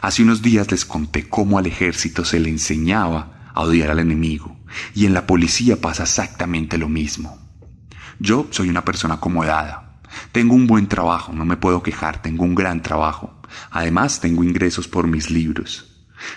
Hace 0.00 0.22
unos 0.22 0.40
días 0.40 0.70
les 0.70 0.86
conté 0.86 1.28
cómo 1.28 1.58
al 1.58 1.66
ejército 1.66 2.24
se 2.24 2.40
le 2.40 2.48
enseñaba 2.48 3.50
a 3.54 3.60
odiar 3.60 3.90
al 3.90 4.00
enemigo, 4.00 4.56
y 4.94 5.04
en 5.04 5.14
la 5.14 5.26
policía 5.26 5.80
pasa 5.80 6.04
exactamente 6.04 6.78
lo 6.78 6.88
mismo. 6.88 7.38
Yo 8.18 8.48
soy 8.50 8.70
una 8.70 8.84
persona 8.84 9.14
acomodada, 9.14 10.00
tengo 10.32 10.54
un 10.54 10.66
buen 10.66 10.86
trabajo, 10.86 11.34
no 11.34 11.44
me 11.44 11.58
puedo 11.58 11.82
quejar, 11.82 12.22
tengo 12.22 12.44
un 12.44 12.54
gran 12.54 12.82
trabajo. 12.82 13.40
Además, 13.70 14.20
tengo 14.20 14.42
ingresos 14.42 14.88
por 14.88 15.06
mis 15.06 15.30
libros. 15.30 15.92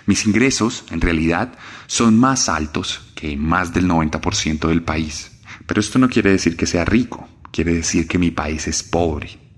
Mis 0.05 0.25
ingresos, 0.25 0.83
en 0.91 0.99
realidad, 0.99 1.53
son 1.87 2.19
más 2.19 2.49
altos 2.49 3.01
que 3.15 3.37
más 3.37 3.73
del 3.73 3.87
90% 3.87 4.67
del 4.67 4.83
país. 4.83 5.39
Pero 5.65 5.79
esto 5.79 5.99
no 5.99 6.09
quiere 6.09 6.31
decir 6.31 6.57
que 6.57 6.65
sea 6.65 6.83
rico, 6.83 7.29
quiere 7.51 7.73
decir 7.73 8.07
que 8.07 8.17
mi 8.17 8.31
país 8.31 8.67
es 8.67 8.83
pobre. 8.83 9.48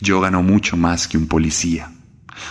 Yo 0.00 0.20
gano 0.20 0.42
mucho 0.42 0.76
más 0.76 1.08
que 1.08 1.18
un 1.18 1.26
policía. 1.26 1.92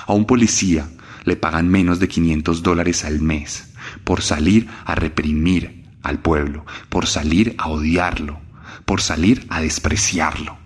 A 0.05 0.13
un 0.13 0.25
policía 0.25 0.89
le 1.23 1.35
pagan 1.35 1.67
menos 1.67 1.99
de 1.99 2.07
500 2.07 2.63
dólares 2.63 3.05
al 3.05 3.21
mes 3.21 3.69
por 4.03 4.21
salir 4.21 4.67
a 4.85 4.95
reprimir 4.95 5.85
al 6.03 6.19
pueblo, 6.19 6.65
por 6.89 7.07
salir 7.07 7.55
a 7.57 7.67
odiarlo, 7.69 8.39
por 8.85 9.01
salir 9.01 9.45
a 9.49 9.61
despreciarlo. 9.61 10.57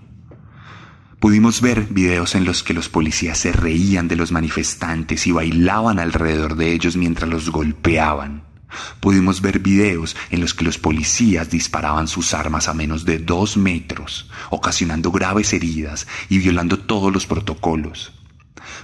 Pudimos 1.19 1.61
ver 1.61 1.85
videos 1.89 2.33
en 2.33 2.45
los 2.45 2.63
que 2.63 2.73
los 2.73 2.89
policías 2.89 3.37
se 3.37 3.51
reían 3.51 4.07
de 4.07 4.15
los 4.15 4.31
manifestantes 4.31 5.27
y 5.27 5.31
bailaban 5.31 5.99
alrededor 5.99 6.55
de 6.55 6.73
ellos 6.73 6.97
mientras 6.97 7.29
los 7.29 7.51
golpeaban. 7.51 8.50
Pudimos 8.99 9.41
ver 9.41 9.59
videos 9.59 10.15
en 10.29 10.41
los 10.41 10.53
que 10.53 10.63
los 10.63 10.77
policías 10.77 11.49
disparaban 11.49 12.07
sus 12.07 12.33
armas 12.33 12.67
a 12.67 12.73
menos 12.73 13.05
de 13.05 13.19
dos 13.19 13.57
metros, 13.57 14.29
ocasionando 14.49 15.11
graves 15.11 15.53
heridas 15.53 16.07
y 16.29 16.39
violando 16.39 16.79
todos 16.79 17.11
los 17.11 17.25
protocolos. 17.25 18.13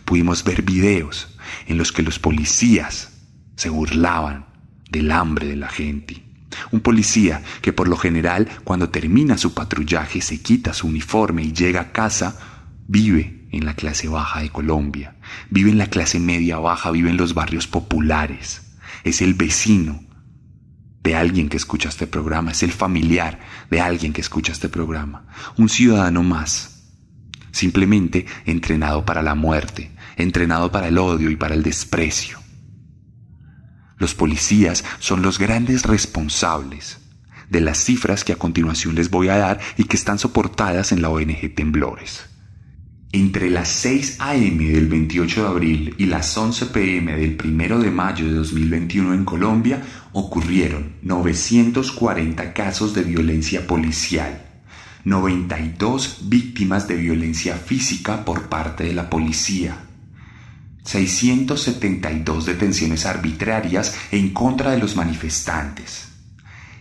Pudimos 0.06 0.44
ver 0.44 0.62
videos 0.62 1.27
en 1.67 1.77
los 1.77 1.91
que 1.91 2.03
los 2.03 2.20
policías 2.20 3.12
se 3.56 3.70
burlaban 3.70 4.46
del 4.89 5.12
hambre 5.12 5.48
de 5.48 5.56
la 5.56 5.70
gente. 5.70 6.24
Un 6.72 6.79
policía 6.79 7.44
que 7.62 7.74
por 7.74 7.88
lo 7.88 7.98
general 7.98 8.48
cuando 8.63 8.89
termina 8.89 9.38
su 9.38 9.53
patrullaje 9.53 10.22
se 10.22 10.41
quita 10.41 10.74
su 10.74 10.88
uniforme 10.88 11.44
y 11.44 11.53
llega 11.53 11.82
a 11.82 11.91
casa, 11.91 12.38
vive 12.88 13.48
en 13.51 13.65
la 13.65 13.75
clase 13.75 14.08
baja 14.08 14.41
de 14.41 14.50
Colombia, 14.50 15.15
vive 15.50 15.72
en 15.72 15.77
la 15.77 15.88
clase 15.88 16.20
media 16.20 16.58
baja, 16.60 16.91
vive 16.91 17.10
en 17.10 17.17
los 17.17 17.34
barrios 17.34 17.67
populares, 17.67 18.62
es 19.04 19.22
el 19.22 19.34
vecino 19.34 20.04
de 21.04 21.16
alguien 21.16 21.50
que 21.50 21.58
escucha 21.58 21.89
este 21.89 22.08
programa, 22.08 22.51
es 22.51 22.63
el 22.63 22.72
familiar 22.72 23.39
de 23.70 23.80
alguien 23.80 24.13
que 24.13 24.22
escucha 24.22 24.51
este 24.51 24.70
programa, 24.70 25.25
un 25.58 25.70
ciudadano 25.70 26.24
más, 26.24 26.84
simplemente 27.51 28.25
entrenado 28.46 29.06
para 29.06 29.22
la 29.22 29.36
muerte, 29.36 29.92
entrenado 30.18 30.72
para 30.72 30.88
el 30.89 30.98
odio 30.98 31.30
y 31.30 31.36
para 31.36 31.56
el 31.56 31.63
desprecio. 31.63 32.39
Los 33.98 34.13
policías 34.13 34.84
son 35.00 35.22
los 35.22 35.39
grandes 35.39 35.84
responsables 35.84 37.00
de 37.50 37.62
las 37.62 37.77
cifras 37.77 38.24
que 38.24 38.34
a 38.34 38.38
continuación 38.38 38.96
les 38.96 39.10
voy 39.10 39.30
a 39.30 39.38
dar 39.38 39.60
y 39.77 39.86
que 39.86 39.96
están 39.96 40.20
soportadas 40.20 40.92
en 40.92 41.01
la 41.01 41.10
ONG 41.10 41.56
Temblores. 41.56 42.25
Entre 43.13 43.49
las 43.49 43.69
6 43.69 44.17
a.m. 44.19 44.65
del 44.69 44.87
28 44.87 45.41
de 45.41 45.47
abril 45.47 45.95
y 45.97 46.07
las 46.07 46.37
11 46.37 46.65
p.m. 46.67 47.15
del 47.15 47.37
1 47.41 47.79
de 47.79 47.89
mayo 47.89 48.25
de 48.25 48.33
2021 48.33 49.13
en 49.13 49.23
Colombia 49.23 49.81
ocurrieron 50.11 50.97
940 51.03 52.53
casos 52.53 52.93
de 52.93 53.03
violencia 53.03 53.65
policial, 53.65 54.61
92 55.05 56.23
víctimas 56.27 56.89
de 56.89 56.97
violencia 56.97 57.55
física 57.55 58.25
por 58.25 58.49
parte 58.49 58.83
de 58.83 58.93
la 58.93 59.09
policía, 59.09 59.77
672 60.83 62.45
detenciones 62.45 63.05
arbitrarias 63.05 63.95
en 64.11 64.33
contra 64.33 64.71
de 64.71 64.79
los 64.79 64.97
manifestantes, 64.97 66.09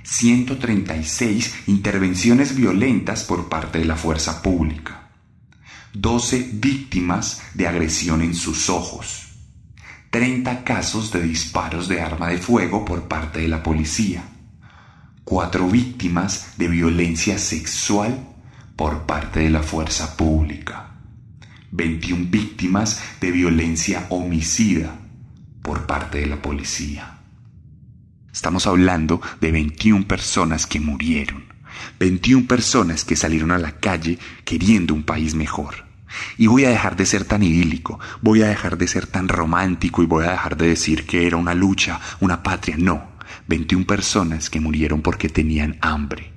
136 0.02 1.54
intervenciones 1.68 2.56
violentas 2.56 3.22
por 3.22 3.48
parte 3.48 3.78
de 3.78 3.84
la 3.84 3.94
fuerza 3.94 4.42
pública, 4.42 5.05
12 5.98 6.50
víctimas 6.52 7.40
de 7.54 7.66
agresión 7.66 8.20
en 8.20 8.34
sus 8.34 8.68
ojos, 8.68 9.28
30 10.10 10.62
casos 10.62 11.10
de 11.10 11.22
disparos 11.22 11.88
de 11.88 12.02
arma 12.02 12.28
de 12.28 12.36
fuego 12.36 12.84
por 12.84 13.08
parte 13.08 13.40
de 13.40 13.48
la 13.48 13.62
policía, 13.62 14.22
4 15.24 15.66
víctimas 15.70 16.52
de 16.58 16.68
violencia 16.68 17.38
sexual 17.38 18.28
por 18.76 19.06
parte 19.06 19.40
de 19.40 19.48
la 19.48 19.62
fuerza 19.62 20.18
pública, 20.18 20.90
21 21.70 22.26
víctimas 22.28 23.00
de 23.22 23.30
violencia 23.30 24.06
homicida 24.10 24.94
por 25.62 25.86
parte 25.86 26.18
de 26.18 26.26
la 26.26 26.42
policía. 26.42 27.20
Estamos 28.30 28.66
hablando 28.66 29.22
de 29.40 29.50
21 29.50 30.06
personas 30.06 30.66
que 30.66 30.78
murieron, 30.78 31.46
21 31.98 32.46
personas 32.46 33.02
que 33.02 33.16
salieron 33.16 33.50
a 33.50 33.56
la 33.56 33.80
calle 33.80 34.18
queriendo 34.44 34.92
un 34.92 35.02
país 35.02 35.34
mejor. 35.34 35.85
Y 36.38 36.46
voy 36.46 36.64
a 36.64 36.70
dejar 36.70 36.96
de 36.96 37.06
ser 37.06 37.24
tan 37.24 37.42
idílico, 37.42 37.98
voy 38.20 38.42
a 38.42 38.48
dejar 38.48 38.78
de 38.78 38.88
ser 38.88 39.06
tan 39.06 39.28
romántico 39.28 40.02
y 40.02 40.06
voy 40.06 40.24
a 40.24 40.32
dejar 40.32 40.56
de 40.56 40.68
decir 40.68 41.06
que 41.06 41.26
era 41.26 41.36
una 41.36 41.54
lucha, 41.54 42.00
una 42.20 42.42
patria. 42.42 42.76
No, 42.78 43.16
21 43.48 43.86
personas 43.86 44.50
que 44.50 44.60
murieron 44.60 45.02
porque 45.02 45.28
tenían 45.28 45.78
hambre, 45.80 46.32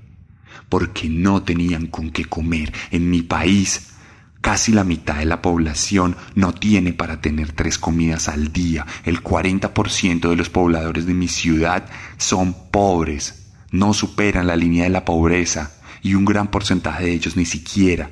porque 0.70 1.10
no 1.10 1.44
tenían 1.44 1.88
con 1.88 2.12
qué 2.12 2.26
comer. 2.26 2.74
En 2.92 3.10
mi 3.10 3.22
país, 3.22 3.94
casi 4.42 4.72
la 4.72 4.84
mitad 4.84 5.18
de 5.18 5.26
la 5.26 5.42
población 5.42 6.16
no 6.36 6.54
tiene 6.54 6.94
para 6.94 7.22
tener 7.22 7.52
tres 7.52 7.78
comidas 7.78 8.28
al 8.28 8.52
día. 8.52 8.86
El 9.06 9.24
40% 9.24 10.30
de 10.30 10.36
los 10.36 10.50
pobladores 10.50 11.06
de 11.06 11.14
mi 11.14 11.28
ciudad 11.28 11.86
son 12.18 12.56
pobres, 12.72 13.52
no 13.72 13.94
superan 13.94 14.48
la 14.48 14.56
línea 14.56 14.86
de 14.86 14.90
la 14.90 15.06
pobreza 15.06 15.74
y 16.02 16.16
un 16.16 16.26
gran 16.26 16.50
porcentaje 16.50 17.06
de 17.06 17.14
ellos 17.14 17.36
ni 17.36 17.46
siquiera 17.46 18.10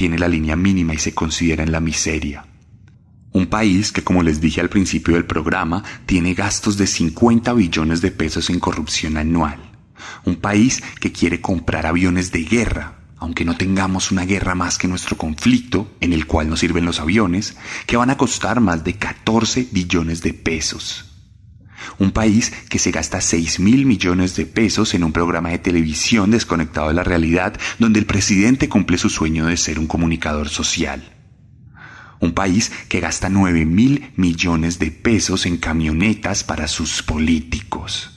tiene 0.00 0.18
la 0.18 0.28
línea 0.28 0.56
mínima 0.56 0.94
y 0.94 0.98
se 0.98 1.12
considera 1.12 1.62
en 1.62 1.72
la 1.72 1.80
miseria. 1.80 2.46
Un 3.32 3.48
país 3.48 3.92
que, 3.92 4.02
como 4.02 4.22
les 4.22 4.40
dije 4.40 4.62
al 4.62 4.70
principio 4.70 5.12
del 5.12 5.26
programa, 5.26 5.84
tiene 6.06 6.32
gastos 6.32 6.78
de 6.78 6.86
50 6.86 7.52
billones 7.52 8.00
de 8.00 8.10
pesos 8.10 8.48
en 8.48 8.60
corrupción 8.60 9.18
anual. 9.18 9.60
Un 10.24 10.36
país 10.36 10.82
que 11.00 11.12
quiere 11.12 11.42
comprar 11.42 11.84
aviones 11.84 12.32
de 12.32 12.44
guerra, 12.44 13.00
aunque 13.18 13.44
no 13.44 13.58
tengamos 13.58 14.10
una 14.10 14.24
guerra 14.24 14.54
más 14.54 14.78
que 14.78 14.88
nuestro 14.88 15.18
conflicto, 15.18 15.94
en 16.00 16.14
el 16.14 16.26
cual 16.26 16.48
nos 16.48 16.60
sirven 16.60 16.86
los 16.86 16.98
aviones, 16.98 17.58
que 17.84 17.98
van 17.98 18.08
a 18.08 18.16
costar 18.16 18.58
más 18.62 18.82
de 18.82 18.94
14 18.94 19.68
billones 19.70 20.22
de 20.22 20.32
pesos. 20.32 21.09
Un 21.98 22.12
país 22.12 22.52
que 22.68 22.78
se 22.78 22.90
gasta 22.90 23.20
6 23.20 23.60
mil 23.60 23.86
millones 23.86 24.36
de 24.36 24.46
pesos 24.46 24.94
en 24.94 25.04
un 25.04 25.12
programa 25.12 25.50
de 25.50 25.58
televisión 25.58 26.30
desconectado 26.30 26.88
de 26.88 26.94
la 26.94 27.04
realidad 27.04 27.58
donde 27.78 27.98
el 27.98 28.06
presidente 28.06 28.68
cumple 28.68 28.98
su 28.98 29.10
sueño 29.10 29.46
de 29.46 29.56
ser 29.56 29.78
un 29.78 29.86
comunicador 29.86 30.48
social. 30.48 31.16
Un 32.20 32.32
país 32.32 32.70
que 32.88 33.00
gasta 33.00 33.28
9 33.28 33.64
mil 33.64 34.12
millones 34.16 34.78
de 34.78 34.90
pesos 34.90 35.46
en 35.46 35.56
camionetas 35.56 36.44
para 36.44 36.68
sus 36.68 37.02
políticos. 37.02 38.10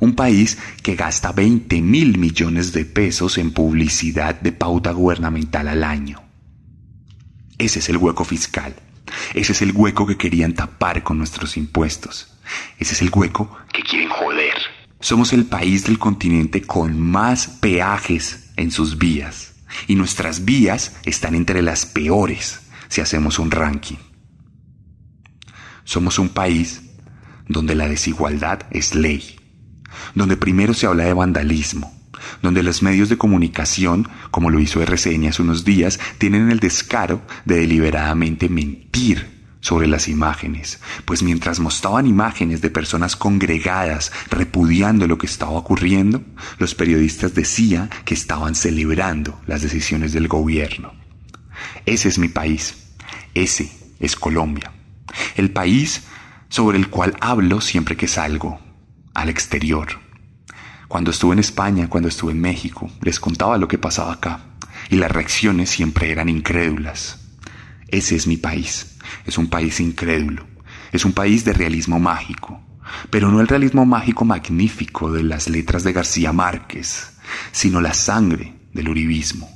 Un 0.00 0.14
país 0.14 0.58
que 0.82 0.96
gasta 0.96 1.32
20 1.32 1.80
mil 1.80 2.18
millones 2.18 2.72
de 2.72 2.84
pesos 2.84 3.38
en 3.38 3.52
publicidad 3.52 4.40
de 4.40 4.52
pauta 4.52 4.90
gubernamental 4.90 5.68
al 5.68 5.84
año. 5.84 6.22
Ese 7.56 7.78
es 7.78 7.88
el 7.88 7.96
hueco 7.96 8.24
fiscal. 8.24 8.74
Ese 9.32 9.52
es 9.52 9.62
el 9.62 9.72
hueco 9.72 10.06
que 10.06 10.16
querían 10.16 10.54
tapar 10.54 11.02
con 11.02 11.18
nuestros 11.18 11.56
impuestos. 11.56 12.33
Ese 12.78 12.94
es 12.94 13.02
el 13.02 13.10
hueco 13.12 13.56
que 13.72 13.82
quieren 13.82 14.08
joder. 14.08 14.54
Somos 15.00 15.32
el 15.32 15.44
país 15.44 15.84
del 15.84 15.98
continente 15.98 16.62
con 16.62 16.98
más 17.00 17.46
peajes 17.46 18.52
en 18.56 18.70
sus 18.70 18.98
vías. 18.98 19.54
Y 19.86 19.96
nuestras 19.96 20.44
vías 20.44 20.96
están 21.04 21.34
entre 21.34 21.62
las 21.62 21.84
peores 21.84 22.60
si 22.88 23.00
hacemos 23.00 23.38
un 23.38 23.50
ranking. 23.50 23.96
Somos 25.84 26.18
un 26.18 26.30
país 26.30 26.82
donde 27.48 27.74
la 27.74 27.88
desigualdad 27.88 28.60
es 28.70 28.94
ley, 28.94 29.38
donde 30.14 30.36
primero 30.36 30.72
se 30.72 30.86
habla 30.86 31.04
de 31.04 31.12
vandalismo, 31.12 31.92
donde 32.40 32.62
los 32.62 32.82
medios 32.82 33.08
de 33.08 33.18
comunicación, 33.18 34.08
como 34.30 34.48
lo 34.48 34.60
hizo 34.60 34.80
RCN 34.80 35.26
hace 35.26 35.42
unos 35.42 35.64
días, 35.64 36.00
tienen 36.18 36.50
el 36.50 36.60
descaro 36.60 37.20
de 37.44 37.56
deliberadamente 37.56 38.48
mentir 38.48 39.33
sobre 39.64 39.86
las 39.86 40.08
imágenes, 40.08 40.78
pues 41.06 41.22
mientras 41.22 41.58
mostraban 41.58 42.06
imágenes 42.06 42.60
de 42.60 42.68
personas 42.68 43.16
congregadas 43.16 44.12
repudiando 44.28 45.06
lo 45.06 45.16
que 45.16 45.24
estaba 45.24 45.52
ocurriendo, 45.52 46.22
los 46.58 46.74
periodistas 46.74 47.34
decían 47.34 47.88
que 48.04 48.12
estaban 48.12 48.54
celebrando 48.54 49.40
las 49.46 49.62
decisiones 49.62 50.12
del 50.12 50.28
gobierno. 50.28 50.92
Ese 51.86 52.10
es 52.10 52.18
mi 52.18 52.28
país, 52.28 52.74
ese 53.32 53.72
es 54.00 54.16
Colombia, 54.16 54.70
el 55.34 55.50
país 55.50 56.02
sobre 56.50 56.76
el 56.76 56.90
cual 56.90 57.16
hablo 57.22 57.62
siempre 57.62 57.96
que 57.96 58.06
salgo 58.06 58.60
al 59.14 59.30
exterior. 59.30 59.88
Cuando 60.88 61.10
estuve 61.10 61.32
en 61.32 61.38
España, 61.38 61.88
cuando 61.88 62.10
estuve 62.10 62.32
en 62.32 62.40
México, 62.42 62.90
les 63.00 63.18
contaba 63.18 63.56
lo 63.56 63.66
que 63.66 63.78
pasaba 63.78 64.12
acá 64.12 64.40
y 64.90 64.96
las 64.96 65.10
reacciones 65.10 65.70
siempre 65.70 66.10
eran 66.10 66.28
incrédulas. 66.28 67.18
Ese 67.88 68.14
es 68.14 68.26
mi 68.26 68.36
país. 68.36 68.93
Es 69.24 69.38
un 69.38 69.48
país 69.48 69.80
incrédulo. 69.80 70.46
Es 70.92 71.04
un 71.04 71.12
país 71.12 71.44
de 71.44 71.52
realismo 71.52 71.98
mágico. 71.98 72.60
Pero 73.10 73.30
no 73.30 73.40
el 73.40 73.48
realismo 73.48 73.86
mágico 73.86 74.24
magnífico 74.24 75.10
de 75.10 75.22
las 75.22 75.48
letras 75.48 75.84
de 75.84 75.92
García 75.92 76.32
Márquez, 76.32 77.14
sino 77.52 77.80
la 77.80 77.94
sangre 77.94 78.54
del 78.72 78.88
uribismo. 78.88 79.50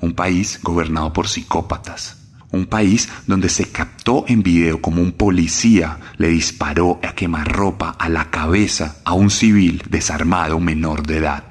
Un 0.00 0.14
país 0.14 0.60
gobernado 0.62 1.12
por 1.12 1.28
psicópatas. 1.28 2.16
Un 2.52 2.66
país 2.66 3.08
donde 3.26 3.48
se 3.48 3.70
captó 3.70 4.24
en 4.26 4.42
video 4.42 4.80
como 4.80 5.02
un 5.02 5.12
policía 5.12 5.98
le 6.16 6.28
disparó 6.28 6.98
a 7.02 7.12
quemarropa 7.14 7.90
a 7.90 8.08
la 8.08 8.30
cabeza 8.30 8.96
a 9.04 9.12
un 9.12 9.30
civil 9.30 9.82
desarmado 9.88 10.58
menor 10.58 11.06
de 11.06 11.18
edad. 11.18 11.44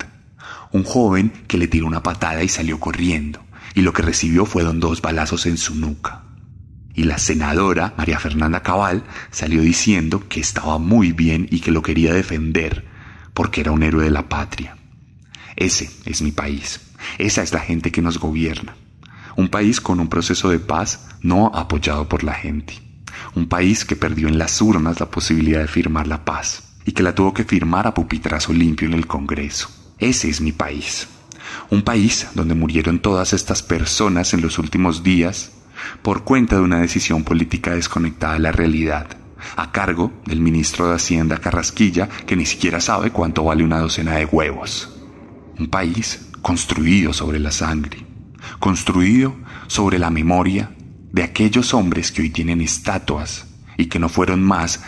Un 0.71 0.83
joven 0.83 1.31
que 1.47 1.57
le 1.57 1.67
tiró 1.67 1.87
una 1.87 2.03
patada 2.03 2.43
y 2.43 2.49
salió 2.49 2.79
corriendo, 2.79 3.39
y 3.75 3.81
lo 3.81 3.93
que 3.93 4.01
recibió 4.01 4.45
fueron 4.45 4.79
dos 4.79 5.01
balazos 5.01 5.45
en 5.45 5.57
su 5.57 5.75
nuca 5.75 6.23
y 6.93 7.03
la 7.03 7.17
senadora 7.17 7.93
María 7.97 8.19
Fernanda 8.19 8.61
Cabal 8.61 9.03
salió 9.31 9.61
diciendo 9.61 10.27
que 10.27 10.39
estaba 10.39 10.77
muy 10.77 11.11
bien 11.11 11.47
y 11.49 11.59
que 11.59 11.71
lo 11.71 11.81
quería 11.81 12.13
defender 12.13 12.85
porque 13.33 13.61
era 13.61 13.71
un 13.71 13.83
héroe 13.83 14.03
de 14.03 14.11
la 14.11 14.27
patria. 14.27 14.77
Ese 15.55 15.89
es 16.05 16.21
mi 16.21 16.31
país. 16.31 16.81
Esa 17.17 17.41
es 17.41 17.53
la 17.53 17.59
gente 17.59 17.91
que 17.91 18.01
nos 18.01 18.19
gobierna. 18.19 18.75
Un 19.35 19.49
país 19.49 19.79
con 19.79 19.99
un 19.99 20.09
proceso 20.09 20.49
de 20.49 20.59
paz 20.59 21.07
no 21.21 21.47
apoyado 21.53 22.09
por 22.09 22.23
la 22.23 22.33
gente. 22.33 22.73
Un 23.35 23.47
país 23.47 23.85
que 23.85 23.95
perdió 23.95 24.27
en 24.27 24.37
las 24.37 24.61
urnas 24.61 24.99
la 24.99 25.09
posibilidad 25.09 25.61
de 25.61 25.67
firmar 25.67 26.07
la 26.07 26.25
paz 26.25 26.63
y 26.85 26.91
que 26.91 27.03
la 27.03 27.15
tuvo 27.15 27.33
que 27.33 27.45
firmar 27.45 27.87
a 27.87 27.93
pupitrazo 27.93 28.53
limpio 28.53 28.87
en 28.87 28.93
el 28.93 29.07
Congreso. 29.07 29.69
Ese 29.99 30.29
es 30.29 30.41
mi 30.41 30.51
país. 30.51 31.07
Un 31.69 31.81
país 31.81 32.27
donde 32.35 32.55
murieron 32.55 32.99
todas 32.99 33.33
estas 33.33 33.63
personas 33.63 34.33
en 34.33 34.41
los 34.41 34.59
últimos 34.59 35.03
días 35.03 35.51
por 36.01 36.23
cuenta 36.23 36.55
de 36.55 36.61
una 36.61 36.79
decisión 36.79 37.23
política 37.23 37.73
desconectada 37.73 38.33
de 38.33 38.39
la 38.39 38.51
realidad, 38.51 39.07
a 39.55 39.71
cargo 39.71 40.11
del 40.25 40.41
ministro 40.41 40.87
de 40.87 40.95
Hacienda 40.95 41.37
Carrasquilla, 41.37 42.09
que 42.25 42.35
ni 42.35 42.45
siquiera 42.45 42.79
sabe 42.81 43.11
cuánto 43.11 43.43
vale 43.43 43.63
una 43.63 43.79
docena 43.79 44.15
de 44.15 44.25
huevos. 44.25 44.97
Un 45.57 45.67
país 45.67 46.29
construido 46.41 47.13
sobre 47.13 47.39
la 47.39 47.51
sangre, 47.51 48.05
construido 48.59 49.35
sobre 49.67 49.99
la 49.99 50.09
memoria 50.09 50.71
de 51.11 51.23
aquellos 51.23 51.73
hombres 51.73 52.11
que 52.11 52.21
hoy 52.21 52.29
tienen 52.29 52.61
estatuas 52.61 53.47
y 53.77 53.87
que 53.87 53.99
no 53.99 54.09
fueron 54.09 54.43
más 54.43 54.83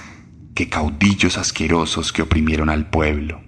que 0.54 0.69
caudillos 0.69 1.38
asquerosos 1.38 2.12
que 2.12 2.21
oprimieron 2.21 2.69
al 2.69 2.89
pueblo. 2.89 3.41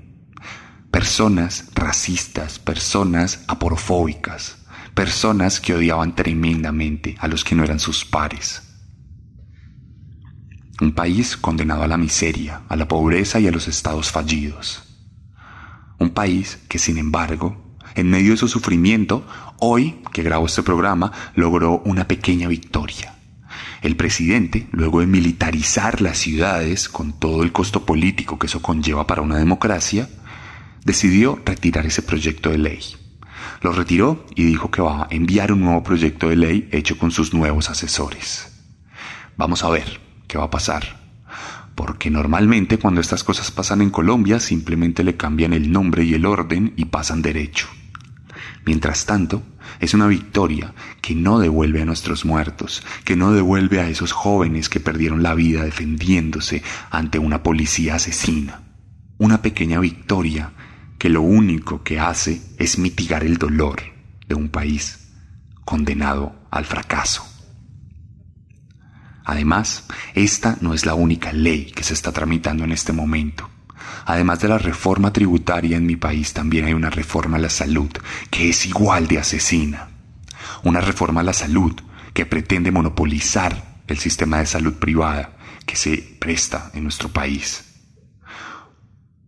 Personas 0.90 1.70
racistas, 1.74 2.60
personas 2.60 3.44
aporofóbicas, 3.48 4.63
personas 4.94 5.60
que 5.60 5.74
odiaban 5.74 6.16
tremendamente 6.16 7.16
a 7.20 7.28
los 7.28 7.44
que 7.44 7.56
no 7.56 7.64
eran 7.64 7.80
sus 7.80 8.06
pares. 8.06 8.62
Un 10.82 10.94
país 10.94 11.38
condenado 11.38 11.84
a 11.84 11.88
la 11.88 11.98
miseria, 11.98 12.62
a 12.68 12.76
la 12.76 12.88
pobreza 12.88 13.40
y 13.40 13.48
a 13.48 13.52
los 13.52 13.68
estados 13.68 14.12
fallidos. 14.12 14.84
Un 16.00 16.12
país 16.12 16.60
que, 16.68 16.80
sin 16.80 16.98
embargo, 16.98 17.78
en 17.96 18.10
medio 18.10 18.32
de 18.32 18.38
su 18.38 18.48
sufrimiento, 18.48 19.26
hoy 19.60 20.02
que 20.12 20.24
grabo 20.24 20.46
este 20.46 20.64
programa, 20.64 21.12
logró 21.36 21.82
una 21.86 22.08
pequeña 22.08 22.48
victoria. 22.48 23.16
El 23.82 23.96
presidente, 23.96 24.68
luego 24.72 25.02
de 25.02 25.08
militarizar 25.08 26.02
las 26.02 26.18
ciudades 26.18 26.90
con 26.90 27.20
todo 27.20 27.44
el 27.44 27.52
costo 27.52 27.86
político 27.86 28.40
que 28.40 28.48
eso 28.48 28.62
conlleva 28.62 29.06
para 29.08 29.22
una 29.22 29.38
democracia, 29.38 30.10
decidió 30.86 31.42
retirar 31.46 31.86
ese 31.86 32.02
proyecto 32.02 32.50
de 32.50 32.58
ley. 32.58 33.03
Lo 33.64 33.72
retiró 33.72 34.26
y 34.36 34.44
dijo 34.44 34.70
que 34.70 34.82
va 34.82 35.04
a 35.04 35.08
enviar 35.10 35.54
un 35.54 35.62
nuevo 35.62 35.84
proyecto 35.84 36.28
de 36.28 36.36
ley 36.36 36.68
hecho 36.74 36.98
con 36.98 37.12
sus 37.12 37.34
nuevos 37.34 37.70
asesores. 37.70 38.52
Vamos 39.38 39.64
a 39.64 39.70
ver 39.70 40.02
qué 40.28 40.38
va 40.38 40.44
a 40.44 40.50
pasar. 40.50 41.02
Porque 41.74 42.12
normalmente 42.12 42.78
cuando 42.78 43.00
estas 43.00 43.24
cosas 43.24 43.52
pasan 43.52 43.82
en 43.82 43.90
Colombia 43.90 44.42
simplemente 44.42 45.06
le 45.06 45.16
cambian 45.16 45.54
el 45.54 45.72
nombre 45.72 46.04
y 46.04 46.14
el 46.14 46.26
orden 46.26 46.74
y 46.76 46.86
pasan 46.86 47.22
derecho. 47.22 47.68
Mientras 48.66 49.06
tanto, 49.06 49.42
es 49.80 49.94
una 49.94 50.08
victoria 50.08 50.74
que 51.02 51.16
no 51.16 51.40
devuelve 51.40 51.82
a 51.82 51.86
nuestros 51.86 52.26
muertos, 52.26 52.84
que 53.06 53.16
no 53.16 53.32
devuelve 53.32 53.80
a 53.80 53.88
esos 53.88 54.12
jóvenes 54.12 54.68
que 54.68 54.82
perdieron 54.82 55.24
la 55.24 55.36
vida 55.36 55.64
defendiéndose 55.64 56.64
ante 56.92 57.18
una 57.18 57.44
policía 57.44 57.96
asesina. 57.96 58.62
Una 59.18 59.42
pequeña 59.42 59.80
victoria 59.80 60.52
que 61.04 61.10
lo 61.10 61.22
único 61.22 61.84
que 61.84 62.00
hace 62.00 62.42
es 62.58 62.78
mitigar 62.78 63.26
el 63.26 63.38
dolor 63.38 63.82
de 64.26 64.36
un 64.36 64.48
país 64.48 65.10
condenado 65.66 66.34
al 66.50 66.64
fracaso. 66.64 67.28
Además, 69.26 69.84
esta 70.16 70.58
no 70.62 70.74
es 70.74 70.86
la 70.86 70.94
única 70.94 71.34
ley 71.34 71.66
que 71.66 71.84
se 71.84 71.94
está 71.94 72.14
tramitando 72.14 72.64
en 72.64 72.72
este 72.72 72.94
momento. 72.94 73.50
Además 74.06 74.40
de 74.40 74.48
la 74.48 74.58
reforma 74.58 75.12
tributaria 75.12 75.76
en 75.76 75.86
mi 75.86 75.98
país, 75.98 76.32
también 76.32 76.64
hay 76.64 76.74
una 76.74 76.90
reforma 76.90 77.36
a 77.36 77.42
la 77.42 77.50
salud 77.50 77.92
que 78.30 78.48
es 78.48 78.66
igual 78.66 79.10
de 79.10 79.20
asesina. 79.20 79.90
Una 80.64 80.80
reforma 80.80 81.20
a 81.20 81.26
la 81.26 81.34
salud 81.34 81.74
que 82.14 82.26
pretende 82.26 82.72
monopolizar 82.72 83.82
el 83.88 83.98
sistema 83.98 84.38
de 84.38 84.46
salud 84.46 84.76
privada 84.76 85.36
que 85.66 85.76
se 85.76 85.98
presta 85.98 86.72
en 86.74 86.84
nuestro 86.84 87.10
país. 87.10 87.74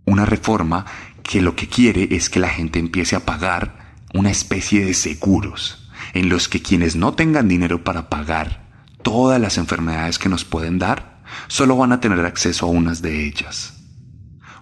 Una 0.06 0.24
reforma 0.26 0.86
que 1.28 1.42
lo 1.42 1.56
que 1.56 1.68
quiere 1.68 2.08
es 2.12 2.30
que 2.30 2.40
la 2.40 2.50
gente 2.50 2.80
empiece 2.80 3.16
a 3.16 3.26
pagar 3.26 3.96
una 4.14 4.30
especie 4.30 4.86
de 4.86 4.94
seguros 4.94 5.90
en 6.14 6.30
los 6.30 6.48
que 6.48 6.62
quienes 6.62 6.96
no 6.96 7.14
tengan 7.14 7.48
dinero 7.48 7.84
para 7.84 8.10
pagar 8.10 8.70
todas 9.02 9.42
las 9.42 9.58
enfermedades 9.58 10.20
que 10.20 10.30
nos 10.30 10.46
pueden 10.46 10.80
dar, 10.80 11.24
solo 11.48 11.78
van 11.78 11.92
a 11.92 12.00
tener 12.00 12.24
acceso 12.26 12.66
a 12.66 12.70
unas 12.70 13.02
de 13.02 13.26
ellas. 13.26 13.74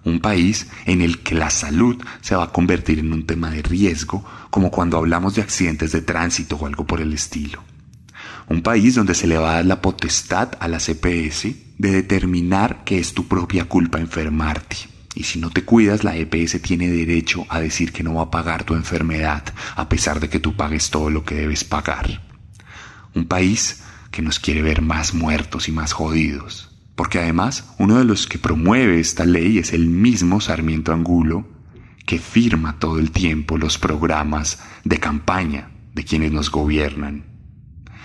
Un 0.04 0.20
país 0.20 0.68
en 0.86 1.00
el 1.00 1.22
que 1.22 1.34
la 1.34 1.50
salud 1.50 2.02
se 2.20 2.34
va 2.34 2.44
a 2.44 2.52
convertir 2.52 2.98
en 2.98 3.12
un 3.12 3.26
tema 3.26 3.50
de 3.50 3.62
riesgo, 3.62 4.24
como 4.50 4.70
cuando 4.70 4.98
hablamos 4.98 5.34
de 5.34 5.42
accidentes 5.42 5.92
de 5.92 6.02
tránsito 6.02 6.56
o 6.56 6.66
algo 6.66 6.86
por 6.86 7.00
el 7.00 7.12
estilo. 7.12 7.62
Un 8.48 8.62
país 8.62 8.94
donde 8.94 9.14
se 9.14 9.26
le 9.26 9.38
va 9.38 9.52
a 9.52 9.54
dar 9.54 9.66
la 9.66 9.80
potestad 9.80 10.50
a 10.60 10.68
la 10.68 10.78
CPS 10.78 11.54
de 11.78 11.90
determinar 11.90 12.84
que 12.84 12.98
es 12.98 13.14
tu 13.14 13.26
propia 13.28 13.64
culpa 13.66 13.98
enfermarte 13.98 14.93
y 15.14 15.24
si 15.24 15.38
no 15.38 15.50
te 15.50 15.64
cuidas, 15.64 16.02
la 16.02 16.16
EPS 16.16 16.60
tiene 16.60 16.88
derecho 16.88 17.46
a 17.48 17.60
decir 17.60 17.92
que 17.92 18.02
no 18.02 18.14
va 18.14 18.22
a 18.22 18.30
pagar 18.30 18.64
tu 18.64 18.74
enfermedad, 18.74 19.44
a 19.76 19.88
pesar 19.88 20.20
de 20.20 20.28
que 20.28 20.40
tú 20.40 20.56
pagues 20.56 20.90
todo 20.90 21.10
lo 21.10 21.24
que 21.24 21.36
debes 21.36 21.64
pagar. 21.64 22.20
Un 23.14 23.26
país 23.26 23.82
que 24.10 24.22
nos 24.22 24.38
quiere 24.40 24.62
ver 24.62 24.82
más 24.82 25.14
muertos 25.14 25.68
y 25.68 25.72
más 25.72 25.92
jodidos. 25.92 26.70
Porque 26.96 27.18
además, 27.18 27.64
uno 27.78 27.98
de 27.98 28.04
los 28.04 28.26
que 28.26 28.38
promueve 28.38 29.00
esta 29.00 29.24
ley 29.24 29.58
es 29.58 29.72
el 29.72 29.88
mismo 29.88 30.40
Sarmiento 30.40 30.92
Angulo, 30.92 31.48
que 32.06 32.18
firma 32.18 32.78
todo 32.78 32.98
el 32.98 33.10
tiempo 33.10 33.58
los 33.58 33.78
programas 33.78 34.60
de 34.84 34.98
campaña 34.98 35.70
de 35.94 36.04
quienes 36.04 36.32
nos 36.32 36.50
gobiernan. 36.50 37.24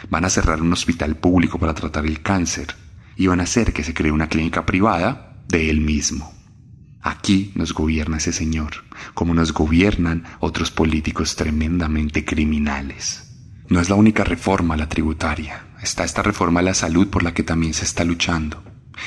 Van 0.10 0.26
a 0.26 0.30
cerrar 0.30 0.62
un 0.62 0.74
hospital 0.74 1.18
público 1.18 1.60
para 1.60 1.74
tratar 1.74 2.06
el 2.06 2.22
cáncer 2.22 2.76
y 3.16 3.28
van 3.28 3.42
a 3.42 3.44
hacer 3.44 3.74
que 3.74 3.84
se 3.84 3.94
cree 3.94 4.12
una 4.12 4.30
clínica 4.30 4.66
privada 4.66 5.44
de 5.48 5.70
él 5.70 5.82
mismo. 5.82 6.39
Aquí 7.02 7.52
nos 7.56 7.74
gobierna 7.74 8.18
ese 8.18 8.34
señor, 8.34 8.84
como 9.14 9.34
nos 9.34 9.54
gobiernan 9.54 10.26
otros 10.40 10.70
políticos 10.70 11.36
tremendamente 11.36 12.26
criminales. 12.26 13.30
No 13.70 13.80
es 13.80 13.90
la 13.90 13.96
única 13.96 14.24
reforma 14.24 14.76
la 14.76 14.90
tributaria, 14.90 15.68
está 15.82 16.04
esta 16.04 16.24
reforma 16.24 16.60
a 16.60 16.64
la 16.64 16.74
salud 16.74 17.08
por 17.08 17.24
la 17.24 17.34
que 17.34 17.44
también 17.44 17.74
se 17.74 17.86
está 17.86 18.04
luchando. 18.04 18.64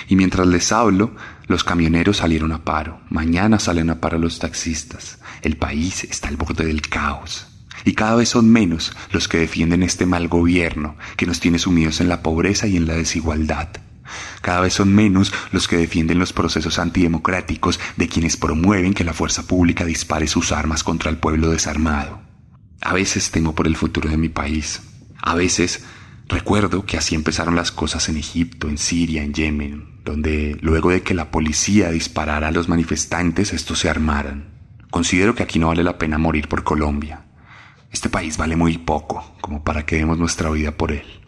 Y 0.09 0.17
mientras 0.17 0.47
les 0.47 0.73
hablo, 0.73 1.15
los 1.47 1.65
camioneros 1.65 2.19
salieron 2.19 2.53
a 2.53 2.65
paro, 2.65 3.01
mañana 3.11 3.59
salen 3.59 3.91
a 3.91 4.01
paro 4.01 4.19
los 4.19 4.39
taxistas, 4.39 5.19
el 5.43 5.59
país 5.59 6.05
está 6.05 6.29
al 6.29 6.37
borde 6.37 6.65
del 6.65 6.81
caos. 6.81 7.49
Y 7.85 7.93
cada 7.93 8.15
vez 8.15 8.31
son 8.31 8.51
menos 8.51 8.93
los 9.11 9.29
que 9.29 9.39
defienden 9.39 9.83
este 9.83 10.07
mal 10.07 10.29
gobierno 10.29 10.97
que 11.17 11.27
nos 11.27 11.41
tiene 11.41 11.59
sumidos 11.59 12.01
en 12.01 12.09
la 12.09 12.23
pobreza 12.23 12.67
y 12.67 12.77
en 12.77 12.87
la 12.87 12.95
desigualdad. 12.95 13.69
Cada 14.41 14.61
vez 14.61 14.75
son 14.75 14.95
menos 14.95 15.33
los 15.53 15.69
que 15.69 15.77
defienden 15.77 16.19
los 16.19 16.33
procesos 16.33 16.79
antidemocráticos 16.79 17.81
de 17.97 18.09
quienes 18.09 18.37
promueven 18.37 18.95
que 18.95 19.05
la 19.05 19.13
fuerza 19.13 19.47
pública 19.47 19.85
dispare 19.85 20.27
sus 20.27 20.53
armas 20.53 20.83
contra 20.85 21.11
el 21.11 21.19
pueblo 21.19 21.51
desarmado. 21.51 22.21
A 22.81 22.95
veces 22.95 23.31
temo 23.31 23.55
por 23.55 23.67
el 23.67 23.77
futuro 23.77 24.11
de 24.11 24.17
mi 24.17 24.29
país. 24.29 24.83
A 25.21 25.35
veces 25.35 25.85
recuerdo 26.27 26.85
que 26.85 26.97
así 26.97 27.15
empezaron 27.15 27.55
las 27.55 27.71
cosas 27.71 28.09
en 28.09 28.17
Egipto, 28.17 28.69
en 28.69 28.79
Siria, 28.79 29.23
en 29.23 29.35
Yemen, 29.35 30.01
donde 30.05 30.59
luego 30.61 30.91
de 30.91 31.03
que 31.03 31.15
la 31.15 31.31
policía 31.31 31.91
disparara 31.91 32.49
a 32.49 32.53
los 32.53 32.69
manifestantes, 32.69 33.53
estos 33.53 33.79
se 33.79 33.89
armaran. 33.89 34.51
Considero 34.91 35.35
que 35.35 35.43
aquí 35.43 35.59
no 35.59 35.69
vale 35.69 35.85
la 35.85 35.97
pena 35.97 36.19
morir 36.19 36.49
por 36.49 36.65
Colombia. 36.65 37.25
Este 37.93 38.09
país 38.09 38.37
vale 38.37 38.57
muy 38.57 38.79
poco 38.79 39.37
como 39.41 39.63
para 39.63 39.87
que 39.87 39.97
demos 39.97 40.19
nuestra 40.19 40.51
vida 40.51 40.73
por 40.77 40.93
él. 40.93 41.22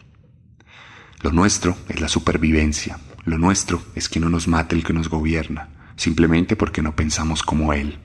Lo 1.25 1.31
nuestro 1.31 1.75
es 1.89 2.01
la 2.01 2.07
supervivencia. 2.07 2.99
Lo 3.23 3.39
nuestro 3.39 3.81
es 3.95 4.09
que 4.09 4.19
no 4.19 4.29
nos 4.29 4.47
mate 4.47 4.75
el 4.75 4.83
que 4.83 4.93
nos 4.93 5.09
gobierna, 5.09 5.69
simplemente 5.95 6.55
porque 6.55 6.83
no 6.83 6.95
pensamos 6.95 7.41
como 7.41 7.73
él. 7.73 7.97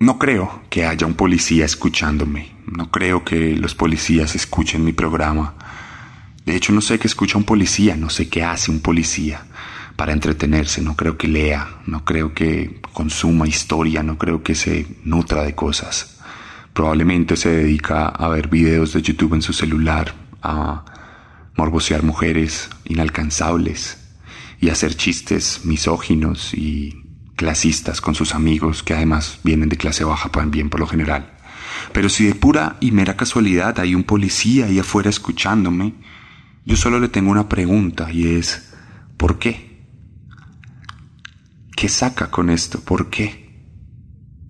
No 0.00 0.18
creo 0.18 0.62
que 0.68 0.84
haya 0.84 1.06
un 1.06 1.14
policía 1.14 1.64
escuchándome. 1.64 2.50
No 2.66 2.90
creo 2.90 3.24
que 3.24 3.54
los 3.54 3.76
policías 3.76 4.34
escuchen 4.34 4.84
mi 4.84 4.92
programa. 4.92 5.54
De 6.44 6.56
hecho, 6.56 6.72
no 6.72 6.80
sé 6.80 6.98
qué 6.98 7.06
escucha 7.06 7.38
un 7.38 7.44
policía, 7.44 7.94
no 7.94 8.10
sé 8.10 8.28
qué 8.28 8.42
hace 8.42 8.72
un 8.72 8.80
policía 8.80 9.44
para 9.94 10.12
entretenerse. 10.12 10.82
No 10.82 10.96
creo 10.96 11.16
que 11.16 11.28
lea, 11.28 11.82
no 11.86 12.04
creo 12.04 12.34
que 12.34 12.80
consuma 12.92 13.46
historia, 13.46 14.02
no 14.02 14.18
creo 14.18 14.42
que 14.42 14.56
se 14.56 14.88
nutra 15.04 15.44
de 15.44 15.54
cosas. 15.54 16.18
Probablemente 16.72 17.36
se 17.36 17.48
dedica 17.48 18.08
a 18.08 18.28
ver 18.28 18.48
videos 18.48 18.92
de 18.92 19.02
YouTube 19.02 19.34
en 19.34 19.42
su 19.42 19.52
celular, 19.52 20.12
a 20.42 20.89
morbosear 21.56 22.02
mujeres 22.02 22.70
inalcanzables 22.84 23.98
y 24.60 24.68
hacer 24.68 24.94
chistes 24.94 25.62
misóginos 25.64 26.54
y 26.54 27.04
clasistas 27.36 28.00
con 28.00 28.14
sus 28.14 28.34
amigos 28.34 28.82
que 28.82 28.94
además 28.94 29.38
vienen 29.42 29.68
de 29.70 29.76
clase 29.76 30.04
baja 30.04 30.30
bien 30.46 30.68
por 30.68 30.80
lo 30.80 30.86
general. 30.86 31.32
Pero 31.92 32.08
si 32.08 32.26
de 32.26 32.34
pura 32.34 32.76
y 32.80 32.92
mera 32.92 33.16
casualidad 33.16 33.78
hay 33.80 33.94
un 33.94 34.04
policía 34.04 34.66
ahí 34.66 34.78
afuera 34.78 35.08
escuchándome, 35.08 35.94
yo 36.64 36.76
solo 36.76 37.00
le 37.00 37.08
tengo 37.08 37.30
una 37.30 37.48
pregunta 37.48 38.12
y 38.12 38.34
es, 38.34 38.74
¿por 39.16 39.38
qué? 39.38 39.86
¿Qué 41.74 41.88
saca 41.88 42.30
con 42.30 42.50
esto? 42.50 42.80
¿Por 42.80 43.08
qué? 43.08 43.50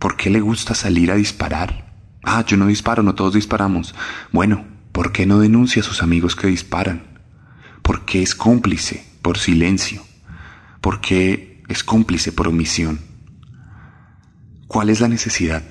¿Por 0.01 0.17
qué 0.17 0.31
le 0.31 0.41
gusta 0.41 0.75
salir 0.75 1.13
a 1.13 1.15
disparar? 1.15 1.95
Ah, 2.25 2.45
yo 2.45 2.57
no 2.57 2.67
disparo, 2.67 3.03
no 3.03 3.15
todos 3.15 3.35
disparamos. 3.35 3.95
Bueno, 4.33 4.67
¿Por 4.93 5.13
qué 5.13 5.27
no 5.27 5.39
denuncia 5.39 5.83
a 5.83 5.85
sus 5.85 6.03
amigos 6.03 6.37
que 6.37 6.49
disparan? 6.49 7.21
¿Por 7.83 8.05
qué 8.05 8.23
es 8.23 8.35
cómplice 8.35 9.05
por 9.23 9.39
silencio? 9.39 10.03
¿Por 10.81 11.01
qué 11.01 11.63
es 11.69 11.85
cómplice 11.85 12.33
por 12.33 12.49
omisión? 12.49 13.01
¿Cuál 14.67 14.91
es 14.91 15.01
la 15.01 15.09
necesidad? 15.09 15.65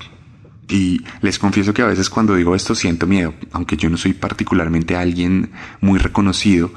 Y 0.68 1.04
les 1.20 1.38
confieso 1.38 1.74
que 1.74 1.82
a 1.82 1.86
veces 1.86 2.10
cuando 2.10 2.34
digo 2.34 2.54
esto 2.54 2.74
siento 2.74 3.06
miedo, 3.06 3.34
aunque 3.52 3.76
yo 3.76 3.90
no 3.90 3.96
soy 3.96 4.12
particularmente 4.12 4.96
alguien 4.96 5.50
muy 5.80 5.98
reconocido, 5.98 6.72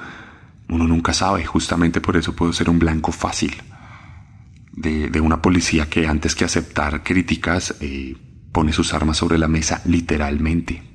uno 0.69 0.87
nunca 0.87 1.13
sabe, 1.13 1.45
justamente 1.45 2.01
por 2.01 2.17
eso 2.17 2.35
puedo 2.35 2.53
ser 2.53 2.69
un 2.69 2.79
blanco 2.79 3.11
fácil 3.11 3.55
de, 4.71 5.21
una 5.21 5.41
policía 5.41 5.89
que 5.89 6.07
antes 6.07 6.35
que 6.35 6.45
aceptar 6.45 7.03
críticas 7.03 7.75
eh, 7.79 8.15
pone 8.51 8.73
sus 8.73 8.93
armas 8.93 9.17
sobre 9.17 9.37
la 9.37 9.47
mesa 9.47 9.81
literalmente. 9.85 10.92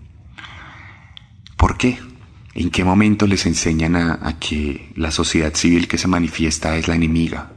¿Por 1.79 1.93
qué? 1.93 1.99
¿En 2.55 2.71
qué 2.71 2.83
momento 2.83 3.29
les 3.29 3.47
enseñan 3.47 3.95
a, 3.95 4.37
que 4.41 4.91
la 4.97 5.13
sociedad 5.13 5.55
civil 5.55 5.87
que 5.87 5.97
se 5.97 6.09
manifiesta 6.09 6.77
es 6.77 6.89
la 6.89 6.97
enemiga? 6.97 7.53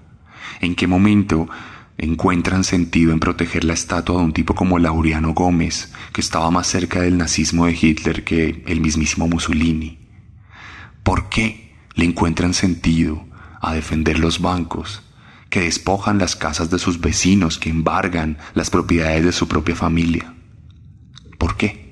¿En 0.59 0.75
qué 0.75 0.85
momento 0.85 1.49
encuentran 1.97 2.63
sentido 2.63 3.13
en 3.13 3.19
proteger 3.19 3.63
la 3.63 3.73
estatua 3.73 4.19
de 4.19 4.25
un 4.25 4.33
tipo 4.33 4.53
como 4.53 4.77
Laureano 4.77 5.33
Gómez, 5.33 5.91
que 6.13 6.21
estaba 6.21 6.51
más 6.51 6.67
cerca 6.67 7.01
del 7.01 7.17
nazismo 7.17 7.65
de 7.65 7.75
Hitler 7.81 8.23
que 8.23 8.63
el 8.67 8.79
mismísimo 8.79 9.27
Mussolini? 9.27 9.97
¿Por 11.01 11.27
qué 11.29 11.73
le 11.95 12.05
encuentran 12.05 12.53
sentido 12.53 13.25
a 13.59 13.73
defender 13.73 14.19
los 14.19 14.39
bancos, 14.39 15.01
que 15.49 15.61
despojan 15.61 16.19
las 16.19 16.35
casas 16.35 16.69
de 16.69 16.77
sus 16.77 17.01
vecinos, 17.01 17.57
que 17.57 17.71
embargan 17.71 18.37
las 18.53 18.69
propiedades 18.69 19.25
de 19.25 19.31
su 19.31 19.47
propia 19.47 19.75
familia? 19.75 20.35
¿Por 21.39 21.57
qué? 21.57 21.90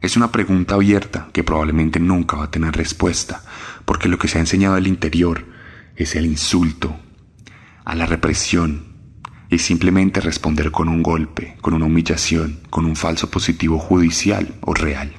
Es 0.00 0.16
una 0.16 0.32
pregunta 0.32 0.76
abierta 0.76 1.28
que 1.32 1.44
probablemente 1.44 2.00
nunca 2.00 2.36
va 2.36 2.44
a 2.44 2.50
tener 2.50 2.74
respuesta, 2.74 3.42
porque 3.84 4.08
lo 4.08 4.18
que 4.18 4.28
se 4.28 4.38
ha 4.38 4.40
enseñado 4.40 4.76
al 4.76 4.86
interior 4.86 5.44
es 5.94 6.16
el 6.16 6.24
insulto, 6.24 6.98
a 7.84 7.94
la 7.94 8.06
represión, 8.06 8.90
y 9.50 9.58
simplemente 9.58 10.20
responder 10.20 10.70
con 10.70 10.88
un 10.88 11.02
golpe, 11.02 11.56
con 11.60 11.74
una 11.74 11.84
humillación, 11.84 12.60
con 12.70 12.86
un 12.86 12.96
falso 12.96 13.30
positivo 13.30 13.78
judicial 13.78 14.54
o 14.62 14.72
real. 14.72 15.12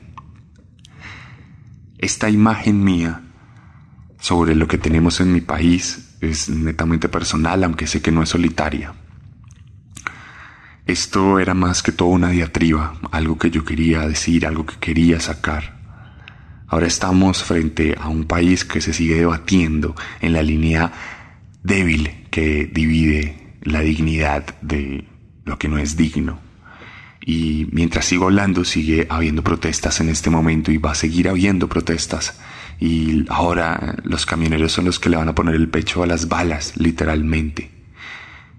Esta 1.98 2.30
imagen 2.30 2.84
mía 2.84 3.22
sobre 4.20 4.56
lo 4.56 4.68
que 4.68 4.78
tenemos 4.78 5.20
en 5.20 5.34
mi 5.34 5.42
país 5.42 6.16
es 6.22 6.50
netamente 6.50 7.10
personal, 7.10 7.64
aunque 7.64 7.88
sé 7.88 8.02
que 8.02 8.12
no 8.12 8.24
es 8.24 8.30
solitaria. 8.30 8.96
Esto 10.86 11.40
era 11.40 11.54
más 11.54 11.84
que 11.84 11.92
todo 11.92 12.10
una 12.10 12.30
diatriba, 12.30 12.96
algo 13.12 13.38
que 13.38 13.52
yo 13.52 13.64
quería 13.64 14.08
decir, 14.08 14.46
algo 14.46 14.66
que 14.66 14.76
quería 14.80 15.20
sacar. 15.20 15.80
Ahora 16.68 16.88
estamos 16.88 17.44
frente 17.44 17.96
a 18.00 18.08
un 18.08 18.26
país 18.26 18.66
que 18.66 18.82
se 18.82 18.94
sigue 18.94 19.16
debatiendo 19.16 19.96
en 20.22 20.34
la 20.34 20.42
línea 20.42 20.92
débil 21.64 22.28
que 22.32 22.66
divide 22.66 23.58
la 23.62 23.82
dignidad 23.82 24.56
de 24.62 25.06
lo 25.46 25.60
que 25.60 25.68
no 25.68 25.78
es 25.78 25.98
digno. 25.98 26.40
Y 27.24 27.68
mientras 27.72 28.06
sigo 28.06 28.26
hablando, 28.26 28.66
sigue 28.66 29.06
habiendo 29.10 29.44
protestas 29.44 30.00
en 30.00 30.10
este 30.10 30.30
momento 30.30 30.72
y 30.72 30.78
va 30.78 30.92
a 30.92 30.96
seguir 30.96 31.30
habiendo 31.30 31.68
protestas. 31.70 32.40
Y 32.80 33.26
ahora 33.30 33.98
los 34.04 34.26
camioneros 34.26 34.72
son 34.72 34.86
los 34.86 34.98
que 34.98 35.10
le 35.10 35.18
van 35.18 35.30
a 35.30 35.36
poner 35.36 35.56
el 35.56 35.70
pecho 35.70 36.02
a 36.02 36.08
las 36.08 36.28
balas, 36.28 36.74
literalmente. 36.78 37.70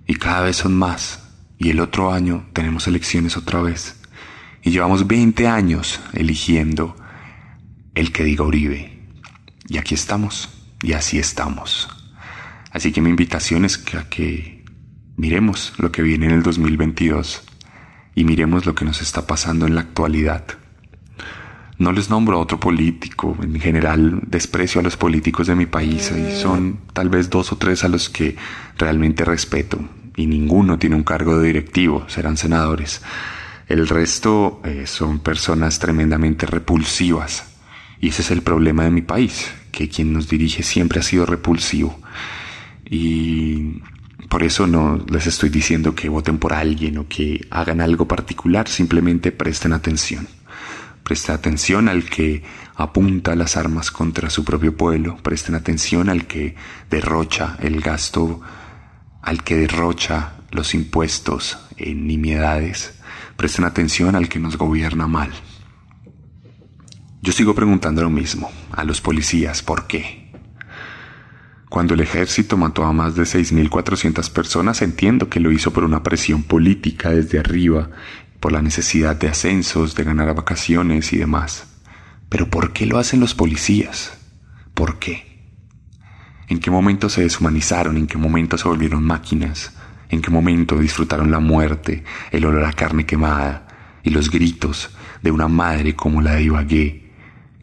Y 0.06 0.14
cada 0.14 0.42
vez 0.42 0.56
son 0.56 0.74
más. 0.74 1.21
Y 1.62 1.70
el 1.70 1.78
otro 1.78 2.12
año 2.12 2.44
tenemos 2.52 2.88
elecciones 2.88 3.36
otra 3.36 3.62
vez. 3.62 3.94
Y 4.64 4.72
llevamos 4.72 5.06
20 5.06 5.46
años 5.46 6.00
eligiendo 6.12 6.96
el 7.94 8.10
que 8.10 8.24
diga 8.24 8.42
Uribe. 8.42 8.98
Y 9.68 9.78
aquí 9.78 9.94
estamos. 9.94 10.48
Y 10.82 10.94
así 10.94 11.20
estamos. 11.20 11.88
Así 12.72 12.90
que 12.90 13.00
mi 13.00 13.10
invitación 13.10 13.64
es 13.64 13.78
que 13.78 13.96
a 13.96 14.08
que 14.08 14.64
miremos 15.16 15.74
lo 15.78 15.92
que 15.92 16.02
viene 16.02 16.26
en 16.26 16.32
el 16.32 16.42
2022 16.42 17.44
y 18.16 18.24
miremos 18.24 18.66
lo 18.66 18.74
que 18.74 18.84
nos 18.84 19.00
está 19.00 19.28
pasando 19.28 19.64
en 19.64 19.76
la 19.76 19.82
actualidad. 19.82 20.44
No 21.78 21.92
les 21.92 22.10
nombro 22.10 22.38
a 22.38 22.40
otro 22.40 22.58
político, 22.58 23.36
en 23.40 23.60
general 23.60 24.20
desprecio 24.26 24.80
a 24.80 24.84
los 24.84 24.96
políticos 24.96 25.46
de 25.46 25.54
mi 25.54 25.66
país 25.66 26.10
y 26.10 26.34
son 26.40 26.80
tal 26.92 27.08
vez 27.08 27.30
dos 27.30 27.52
o 27.52 27.56
tres 27.56 27.84
a 27.84 27.88
los 27.88 28.08
que 28.08 28.34
realmente 28.76 29.24
respeto 29.24 29.78
y 30.16 30.26
ninguno 30.26 30.78
tiene 30.78 30.96
un 30.96 31.04
cargo 31.04 31.38
de 31.38 31.46
directivo, 31.46 32.04
serán 32.08 32.36
senadores. 32.36 33.02
El 33.68 33.88
resto 33.88 34.60
eh, 34.64 34.86
son 34.86 35.20
personas 35.20 35.78
tremendamente 35.78 36.46
repulsivas 36.46 37.44
y 38.00 38.08
ese 38.08 38.22
es 38.22 38.30
el 38.30 38.42
problema 38.42 38.84
de 38.84 38.90
mi 38.90 39.02
país, 39.02 39.52
que 39.70 39.88
quien 39.88 40.12
nos 40.12 40.28
dirige 40.28 40.62
siempre 40.62 41.00
ha 41.00 41.02
sido 41.02 41.24
repulsivo. 41.24 41.98
Y 42.84 43.80
por 44.28 44.42
eso 44.42 44.66
no 44.66 45.04
les 45.08 45.26
estoy 45.26 45.50
diciendo 45.50 45.94
que 45.94 46.08
voten 46.08 46.38
por 46.38 46.52
alguien 46.52 46.98
o 46.98 47.06
que 47.08 47.46
hagan 47.50 47.80
algo 47.80 48.08
particular, 48.08 48.68
simplemente 48.68 49.30
presten 49.30 49.72
atención. 49.72 50.26
Presten 51.04 51.34
atención 51.34 51.88
al 51.88 52.04
que 52.04 52.42
apunta 52.74 53.36
las 53.36 53.56
armas 53.56 53.90
contra 53.90 54.30
su 54.30 54.44
propio 54.44 54.76
pueblo, 54.76 55.16
presten 55.22 55.54
atención 55.54 56.08
al 56.08 56.26
que 56.26 56.56
derrocha 56.90 57.56
el 57.60 57.80
gasto, 57.80 58.40
al 59.22 59.42
que 59.42 59.56
derrocha 59.56 60.34
los 60.50 60.74
impuestos 60.74 61.58
en 61.76 62.06
nimiedades, 62.06 63.00
presten 63.36 63.64
atención 63.64 64.14
al 64.16 64.28
que 64.28 64.38
nos 64.38 64.58
gobierna 64.58 65.06
mal. 65.06 65.30
Yo 67.22 67.32
sigo 67.32 67.54
preguntando 67.54 68.02
lo 68.02 68.10
mismo 68.10 68.50
a 68.72 68.84
los 68.84 69.00
policías, 69.00 69.62
¿por 69.62 69.86
qué? 69.86 70.30
Cuando 71.68 71.94
el 71.94 72.00
ejército 72.00 72.56
mató 72.58 72.84
a 72.84 72.92
más 72.92 73.14
de 73.14 73.22
6.400 73.22 74.30
personas, 74.30 74.82
entiendo 74.82 75.30
que 75.30 75.40
lo 75.40 75.50
hizo 75.50 75.72
por 75.72 75.84
una 75.84 76.02
presión 76.02 76.42
política 76.42 77.10
desde 77.10 77.38
arriba, 77.38 77.90
por 78.40 78.52
la 78.52 78.60
necesidad 78.60 79.16
de 79.16 79.28
ascensos, 79.28 79.94
de 79.94 80.04
ganar 80.04 80.34
vacaciones 80.34 81.12
y 81.12 81.18
demás. 81.18 81.68
Pero 82.28 82.50
¿por 82.50 82.72
qué 82.72 82.84
lo 82.86 82.98
hacen 82.98 83.20
los 83.20 83.34
policías? 83.34 84.18
¿Por 84.74 84.98
qué? 84.98 85.31
¿En 86.48 86.58
qué 86.58 86.70
momento 86.70 87.08
se 87.08 87.22
deshumanizaron? 87.22 87.96
¿En 87.96 88.06
qué 88.06 88.18
momento 88.18 88.58
se 88.58 88.68
volvieron 88.68 89.02
máquinas? 89.02 89.72
¿En 90.08 90.20
qué 90.20 90.30
momento 90.30 90.78
disfrutaron 90.78 91.30
la 91.30 91.40
muerte, 91.40 92.04
el 92.30 92.44
olor 92.44 92.64
a 92.64 92.72
carne 92.72 93.06
quemada 93.06 93.66
y 94.02 94.10
los 94.10 94.30
gritos 94.30 94.90
de 95.22 95.30
una 95.30 95.48
madre 95.48 95.94
como 95.94 96.20
la 96.20 96.34
de 96.34 96.42
Ibagué, 96.42 97.12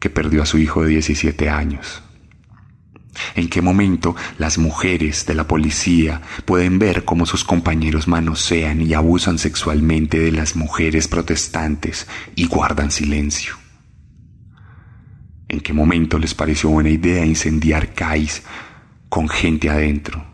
que 0.00 0.10
perdió 0.10 0.42
a 0.42 0.46
su 0.46 0.58
hijo 0.58 0.82
de 0.82 0.90
17 0.90 1.48
años? 1.48 2.02
¿En 3.34 3.48
qué 3.48 3.60
momento 3.62 4.16
las 4.38 4.58
mujeres 4.58 5.26
de 5.26 5.34
la 5.34 5.46
policía 5.46 6.22
pueden 6.44 6.78
ver 6.78 7.04
cómo 7.04 7.26
sus 7.26 7.44
compañeros 7.44 8.08
manosean 8.08 8.82
y 8.82 8.94
abusan 8.94 9.38
sexualmente 9.38 10.18
de 10.18 10.32
las 10.32 10.56
mujeres 10.56 11.08
protestantes 11.08 12.06
y 12.34 12.46
guardan 12.46 12.90
silencio? 12.90 13.54
¿En 15.48 15.60
qué 15.60 15.72
momento 15.72 16.18
les 16.18 16.34
pareció 16.34 16.70
buena 16.70 16.90
idea 16.90 17.24
incendiar 17.26 17.92
CAIS 17.92 18.42
con 19.10 19.28
gente 19.28 19.68
adentro, 19.68 20.24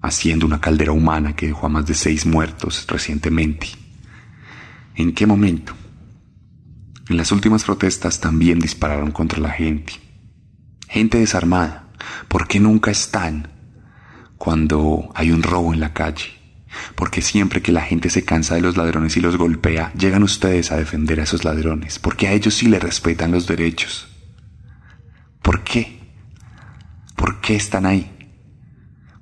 haciendo 0.00 0.46
una 0.46 0.60
caldera 0.60 0.92
humana 0.92 1.34
que 1.34 1.48
dejó 1.48 1.66
a 1.66 1.70
más 1.70 1.86
de 1.86 1.94
seis 1.94 2.24
muertos 2.24 2.86
recientemente? 2.86 3.66
¿En 4.94 5.12
qué 5.12 5.26
momento? 5.26 5.74
En 7.08 7.16
las 7.16 7.32
últimas 7.32 7.64
protestas 7.64 8.20
también 8.20 8.60
dispararon 8.60 9.10
contra 9.10 9.40
la 9.40 9.50
gente. 9.50 9.94
Gente 10.88 11.18
desarmada 11.18 11.86
¿Por 12.28 12.46
qué 12.46 12.60
nunca 12.60 12.90
están 12.90 13.48
cuando 14.36 15.10
hay 15.14 15.30
un 15.30 15.42
robo 15.42 15.72
en 15.72 15.80
la 15.80 15.92
calle? 15.92 16.34
Porque 16.94 17.22
siempre 17.22 17.62
que 17.62 17.72
la 17.72 17.82
gente 17.82 18.10
se 18.10 18.24
cansa 18.24 18.54
de 18.54 18.60
los 18.60 18.76
ladrones 18.76 19.16
y 19.16 19.20
los 19.20 19.36
golpea, 19.36 19.92
llegan 19.94 20.22
ustedes 20.22 20.72
a 20.72 20.76
defender 20.76 21.20
a 21.20 21.22
esos 21.22 21.44
ladrones, 21.44 21.98
porque 21.98 22.28
a 22.28 22.32
ellos 22.32 22.54
sí 22.54 22.66
les 22.66 22.82
respetan 22.82 23.32
los 23.32 23.46
derechos. 23.46 24.08
¿Por 25.40 25.64
qué? 25.64 26.00
¿Por 27.14 27.40
qué 27.40 27.56
están 27.56 27.86
ahí? 27.86 28.12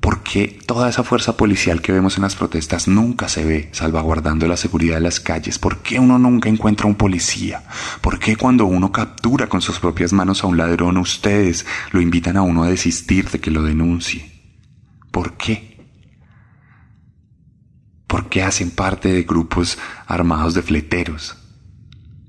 ¿Por 0.04 0.22
qué 0.22 0.58
toda 0.66 0.90
esa 0.90 1.02
fuerza 1.02 1.34
policial 1.34 1.80
que 1.80 1.90
vemos 1.90 2.18
en 2.18 2.24
las 2.24 2.36
protestas 2.36 2.88
nunca 2.88 3.26
se 3.26 3.42
ve 3.42 3.70
salvaguardando 3.72 4.46
la 4.46 4.58
seguridad 4.58 4.96
de 4.96 5.00
las 5.00 5.18
calles? 5.18 5.58
¿Por 5.58 5.78
qué 5.78 5.98
uno 5.98 6.18
nunca 6.18 6.50
encuentra 6.50 6.86
un 6.86 6.94
policía? 6.94 7.64
¿Por 8.02 8.18
qué 8.18 8.36
cuando 8.36 8.66
uno 8.66 8.92
captura 8.92 9.46
con 9.46 9.62
sus 9.62 9.78
propias 9.78 10.12
manos 10.12 10.44
a 10.44 10.46
un 10.46 10.58
ladrón 10.58 10.98
ustedes 10.98 11.64
lo 11.90 12.02
invitan 12.02 12.36
a 12.36 12.42
uno 12.42 12.64
a 12.64 12.68
desistir 12.68 13.30
de 13.30 13.40
que 13.40 13.50
lo 13.50 13.62
denuncie? 13.62 14.30
¿Por 15.10 15.38
qué? 15.38 15.88
¿Por 18.06 18.28
qué 18.28 18.42
hacen 18.42 18.72
parte 18.72 19.10
de 19.10 19.22
grupos 19.22 19.78
armados 20.06 20.52
de 20.52 20.60
fleteros? 20.60 21.34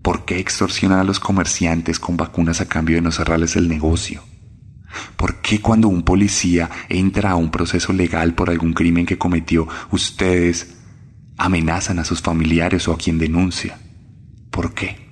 ¿Por 0.01 0.23
qué 0.23 0.39
extorsionan 0.39 0.99
a 0.99 1.03
los 1.03 1.19
comerciantes 1.19 1.99
con 1.99 2.15
vacunas 2.15 2.61
a 2.61 2.69
cambio 2.69 2.95
de 2.95 3.01
no 3.01 3.11
cerrarles 3.11 3.57
el 3.57 3.67
negocio? 3.67 4.23
¿Por 5.15 5.41
qué 5.41 5.61
cuando 5.61 5.87
un 5.87 6.03
policía 6.03 6.69
entra 6.89 7.31
a 7.31 7.35
un 7.35 7.51
proceso 7.51 7.93
legal 7.93 8.33
por 8.33 8.49
algún 8.49 8.73
crimen 8.73 9.05
que 9.05 9.17
cometió, 9.17 9.67
ustedes 9.91 10.77
amenazan 11.37 11.99
a 11.99 12.05
sus 12.05 12.21
familiares 12.21 12.87
o 12.87 12.93
a 12.93 12.97
quien 12.97 13.17
denuncia? 13.17 13.79
¿Por 14.51 14.73
qué? 14.73 15.05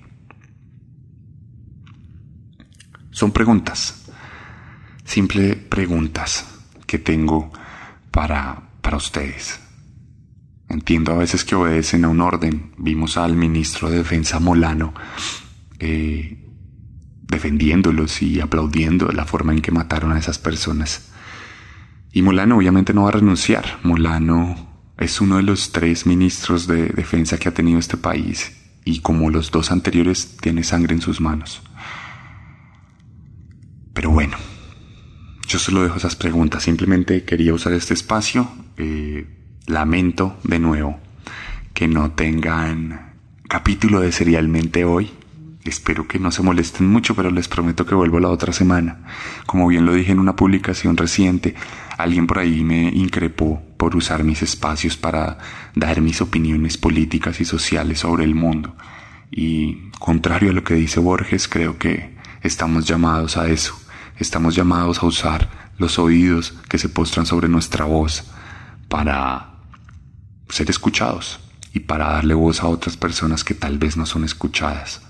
Son 3.12 3.32
preguntas, 3.32 4.06
simples 5.04 5.56
preguntas 5.56 6.46
que 6.88 6.98
tengo 6.98 7.52
para, 8.10 8.69
para 8.82 8.98
ustedes. 8.98 9.60
Entiendo 10.69 11.12
a 11.12 11.17
veces 11.17 11.43
que 11.46 11.56
obedecen 11.56 12.06
a 12.06 12.10
un 12.10 12.22
orden. 12.22 12.72
Vimos 12.78 13.17
al 13.17 13.36
ministro 13.36 13.89
de 13.89 13.98
Defensa 13.98 14.39
Molano 14.39 14.93
eh, 15.80 16.42
defendiéndolos 17.34 18.22
y 18.22 18.39
aplaudiendo 18.39 19.12
la 19.12 19.26
forma 19.26 19.54
en 19.54 19.62
que 19.62 19.72
mataron 19.72 20.13
a 20.13 20.19
esas 20.19 20.39
personas. 20.39 21.12
Y 22.12 22.22
Molano 22.22 22.58
obviamente 22.58 22.93
no 22.93 23.04
va 23.04 23.10
a 23.10 23.13
renunciar. 23.13 23.80
Molano 23.84 24.56
es 24.98 25.19
uno 25.19 25.38
de 25.38 25.43
los 25.43 25.72
tres 25.72 26.06
ministros 26.06 26.67
de 26.67 26.89
defensa 26.89 27.38
que 27.38 27.50
ha 27.50 27.54
tenido 27.54 27.80
este 27.80 27.98
país 27.98 28.54
y 28.86 29.00
como 29.00 29.30
los 29.30 29.52
dos 29.52 29.72
anteriores 29.72 30.38
tiene 30.38 30.63
sangre 30.63 30.93
en 30.93 31.02
sus 31.02 31.19
manos. 31.19 31.62
Pero 33.93 34.12
bueno, 34.12 34.38
yo 35.48 35.60
solo 35.60 35.84
dejo 35.84 35.98
esas 35.98 36.15
preguntas. 36.15 36.63
Simplemente 36.63 37.24
quería 37.24 37.54
usar 37.54 37.74
este 37.74 37.93
espacio. 37.93 38.48
Eh, 38.78 39.28
lamento 39.65 40.38
de 40.43 40.60
nuevo 40.60 41.00
que 41.74 41.88
no 41.88 42.12
tengan 42.12 43.13
capítulo 43.48 44.02
de 44.02 44.12
Serialmente 44.12 44.86
hoy. 44.86 45.12
Espero 45.65 46.08
que 46.08 46.19
no 46.19 46.30
se 46.32 46.43
molesten 46.43 46.88
mucho, 46.88 47.15
pero 47.15 47.32
les 47.32 47.47
prometo 47.47 47.86
que 47.86 47.95
vuelvo 47.95 48.19
la 48.19 48.30
otra 48.30 48.52
semana. 48.52 49.06
Como 49.45 49.67
bien 49.67 49.86
lo 49.86 49.93
dije 49.93 50.12
en 50.12 50.19
una 50.19 50.36
publicación 50.36 50.97
reciente, 50.97 51.56
alguien 51.97 52.28
por 52.28 52.39
ahí 52.39 52.63
me 52.63 52.89
increpó 52.89 53.63
por 53.78 53.95
usar 53.95 54.26
mis 54.26 54.41
espacios 54.41 54.97
para 54.97 55.38
dar 55.73 56.02
mis 56.02 56.19
opiniones 56.21 56.78
políticas 56.78 57.39
y 57.39 57.45
sociales 57.45 57.99
sobre 57.99 58.26
el 58.26 58.36
mundo. 58.36 58.76
Y 59.32 59.89
contrario 59.99 60.52
a 60.52 60.54
lo 60.54 60.65
que 60.65 60.73
dice 60.73 60.99
Borges, 60.99 61.47
creo 61.47 61.78
que 61.78 62.17
estamos 62.41 62.86
llamados 62.86 63.38
a 63.38 63.47
eso. 63.47 63.80
Estamos 64.17 64.56
llamados 64.56 65.02
a 65.02 65.06
usar 65.06 65.71
los 65.78 65.97
oídos 65.97 66.54
que 66.67 66.78
se 66.78 66.89
postran 66.89 67.26
sobre 67.26 67.47
nuestra 67.47 67.86
voz 67.86 68.26
para 68.89 69.54
ser 70.49 70.69
escuchados 70.69 71.39
y 71.73 71.80
para 71.80 72.10
darle 72.10 72.34
voz 72.34 72.62
a 72.62 72.67
otras 72.67 72.97
personas 72.97 73.45
que 73.45 73.54
tal 73.54 73.78
vez 73.78 73.95
no 73.95 74.06
son 74.06 74.26
escuchadas. 74.26 75.02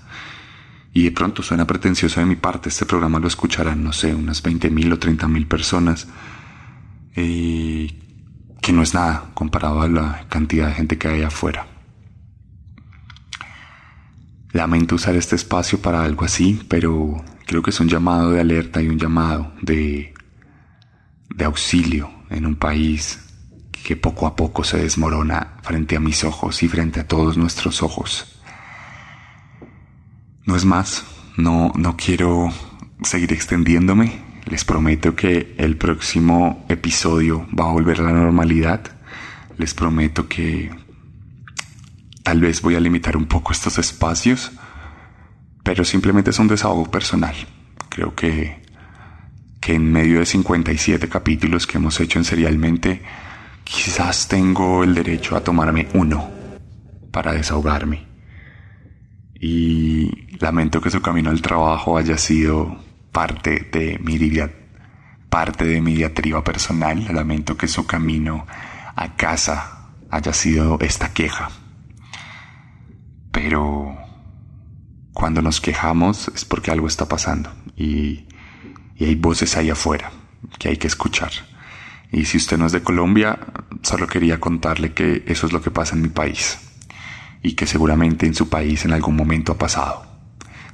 Y 0.96 1.02
de 1.02 1.10
pronto 1.10 1.42
suena 1.42 1.66
pretencioso 1.66 2.20
de 2.20 2.26
mi 2.26 2.36
parte, 2.36 2.68
este 2.68 2.86
programa 2.86 3.18
lo 3.18 3.26
escucharán, 3.26 3.82
no 3.82 3.92
sé, 3.92 4.14
unas 4.14 4.44
20.000 4.44 4.92
o 4.92 4.98
30.000 4.98 5.48
personas, 5.48 6.06
que 7.12 8.72
no 8.72 8.80
es 8.80 8.94
nada 8.94 9.32
comparado 9.34 9.82
a 9.82 9.88
la 9.88 10.26
cantidad 10.28 10.68
de 10.68 10.74
gente 10.74 10.96
que 10.96 11.08
hay 11.08 11.22
afuera. 11.22 11.66
Lamento 14.52 14.94
usar 14.94 15.16
este 15.16 15.34
espacio 15.34 15.82
para 15.82 16.04
algo 16.04 16.24
así, 16.24 16.62
pero 16.68 17.24
creo 17.44 17.60
que 17.60 17.70
es 17.70 17.80
un 17.80 17.88
llamado 17.88 18.30
de 18.30 18.40
alerta 18.40 18.80
y 18.80 18.86
un 18.86 18.98
llamado 18.98 19.52
de, 19.62 20.14
de 21.28 21.44
auxilio 21.44 22.08
en 22.30 22.46
un 22.46 22.54
país 22.54 23.18
que 23.84 23.96
poco 23.96 24.28
a 24.28 24.36
poco 24.36 24.62
se 24.62 24.78
desmorona 24.78 25.58
frente 25.62 25.96
a 25.96 26.00
mis 26.00 26.22
ojos 26.22 26.62
y 26.62 26.68
frente 26.68 27.00
a 27.00 27.08
todos 27.08 27.36
nuestros 27.36 27.82
ojos. 27.82 28.33
No 30.46 30.56
es 30.56 30.66
más, 30.66 31.04
no, 31.38 31.72
no 31.74 31.96
quiero 31.96 32.52
seguir 33.02 33.32
extendiéndome. 33.32 34.22
Les 34.44 34.64
prometo 34.64 35.16
que 35.16 35.54
el 35.56 35.78
próximo 35.78 36.66
episodio 36.68 37.46
va 37.58 37.64
a 37.64 37.72
volver 37.72 38.00
a 38.00 38.04
la 38.04 38.12
normalidad. 38.12 38.82
Les 39.56 39.72
prometo 39.72 40.28
que 40.28 40.70
tal 42.22 42.40
vez 42.40 42.60
voy 42.60 42.74
a 42.74 42.80
limitar 42.80 43.16
un 43.16 43.24
poco 43.24 43.52
estos 43.52 43.78
espacios, 43.78 44.52
pero 45.62 45.82
simplemente 45.82 46.28
es 46.28 46.38
un 46.38 46.48
desahogo 46.48 46.90
personal. 46.90 47.34
Creo 47.88 48.14
que, 48.14 48.62
que 49.60 49.74
en 49.74 49.90
medio 49.90 50.18
de 50.18 50.26
57 50.26 51.08
capítulos 51.08 51.66
que 51.66 51.78
hemos 51.78 51.98
hecho 52.00 52.18
en 52.18 52.26
Serialmente, 52.26 53.00
quizás 53.64 54.28
tengo 54.28 54.84
el 54.84 54.94
derecho 54.94 55.36
a 55.36 55.40
tomarme 55.42 55.88
uno 55.94 56.28
para 57.10 57.32
desahogarme 57.32 58.13
y 59.46 60.38
lamento 60.40 60.80
que 60.80 60.88
su 60.88 61.02
camino 61.02 61.28
al 61.28 61.42
trabajo 61.42 61.98
haya 61.98 62.16
sido 62.16 62.78
parte 63.12 63.68
de 63.70 63.98
mi 63.98 64.16
diatriba 65.96 66.42
personal. 66.42 67.06
Lamento 67.12 67.54
que 67.54 67.68
su 67.68 67.84
camino 67.84 68.46
a 68.96 69.16
casa 69.16 69.90
haya 70.08 70.32
sido 70.32 70.78
esta 70.80 71.12
queja. 71.12 71.50
Pero 73.32 73.94
cuando 75.12 75.42
nos 75.42 75.60
quejamos 75.60 76.28
es 76.34 76.46
porque 76.46 76.70
algo 76.70 76.86
está 76.86 77.06
pasando 77.06 77.52
y, 77.76 78.26
y 78.96 79.04
hay 79.04 79.14
voces 79.14 79.58
ahí 79.58 79.68
afuera 79.68 80.10
que 80.58 80.70
hay 80.70 80.78
que 80.78 80.86
escuchar. 80.86 81.32
Y 82.10 82.24
si 82.24 82.38
usted 82.38 82.56
no 82.56 82.64
es 82.64 82.72
de 82.72 82.82
Colombia, 82.82 83.38
solo 83.82 84.06
quería 84.06 84.40
contarle 84.40 84.94
que 84.94 85.22
eso 85.26 85.46
es 85.46 85.52
lo 85.52 85.60
que 85.60 85.70
pasa 85.70 85.96
en 85.96 86.00
mi 86.00 86.08
país 86.08 86.58
y 87.44 87.52
que 87.52 87.66
seguramente 87.66 88.26
en 88.26 88.34
su 88.34 88.48
país 88.48 88.86
en 88.86 88.92
algún 88.92 89.14
momento 89.14 89.52
ha 89.52 89.58
pasado. 89.58 90.06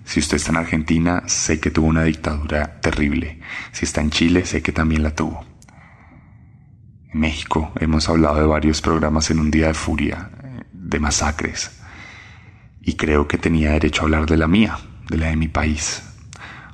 Si 0.04 0.20
usted 0.20 0.37
está 0.37 0.52
en 0.52 0.59
Argentina, 0.59 1.24
sé 1.26 1.59
que 1.59 1.72
tuvo 1.72 1.88
una 1.88 2.04
dictadura 2.04 2.80
terrible. 2.80 3.40
Si 3.72 3.85
está 3.85 4.00
en 4.00 4.11
Chile, 4.11 4.46
sé 4.46 4.62
que 4.62 4.70
también 4.70 5.02
la 5.02 5.14
tuvo. 5.14 5.44
En 7.12 7.20
México 7.20 7.72
hemos 7.80 8.09
hablado 8.09 8.37
de 8.37 8.46
varios 8.46 8.80
programas 8.80 9.30
en 9.33 9.40
un 9.40 9.50
día 9.50 9.66
de 9.66 9.74
furia, 9.74 10.30
de 10.72 11.00
masacres. 11.00 11.72
Y 12.83 12.94
creo 12.94 13.26
que 13.26 13.37
tenía 13.37 13.72
derecho 13.72 14.02
a 14.02 14.04
hablar 14.04 14.26
de 14.26 14.37
la 14.37 14.46
mía, 14.46 14.78
de 15.09 15.18
la 15.18 15.26
de 15.26 15.37
mi 15.37 15.48
país. 15.48 16.04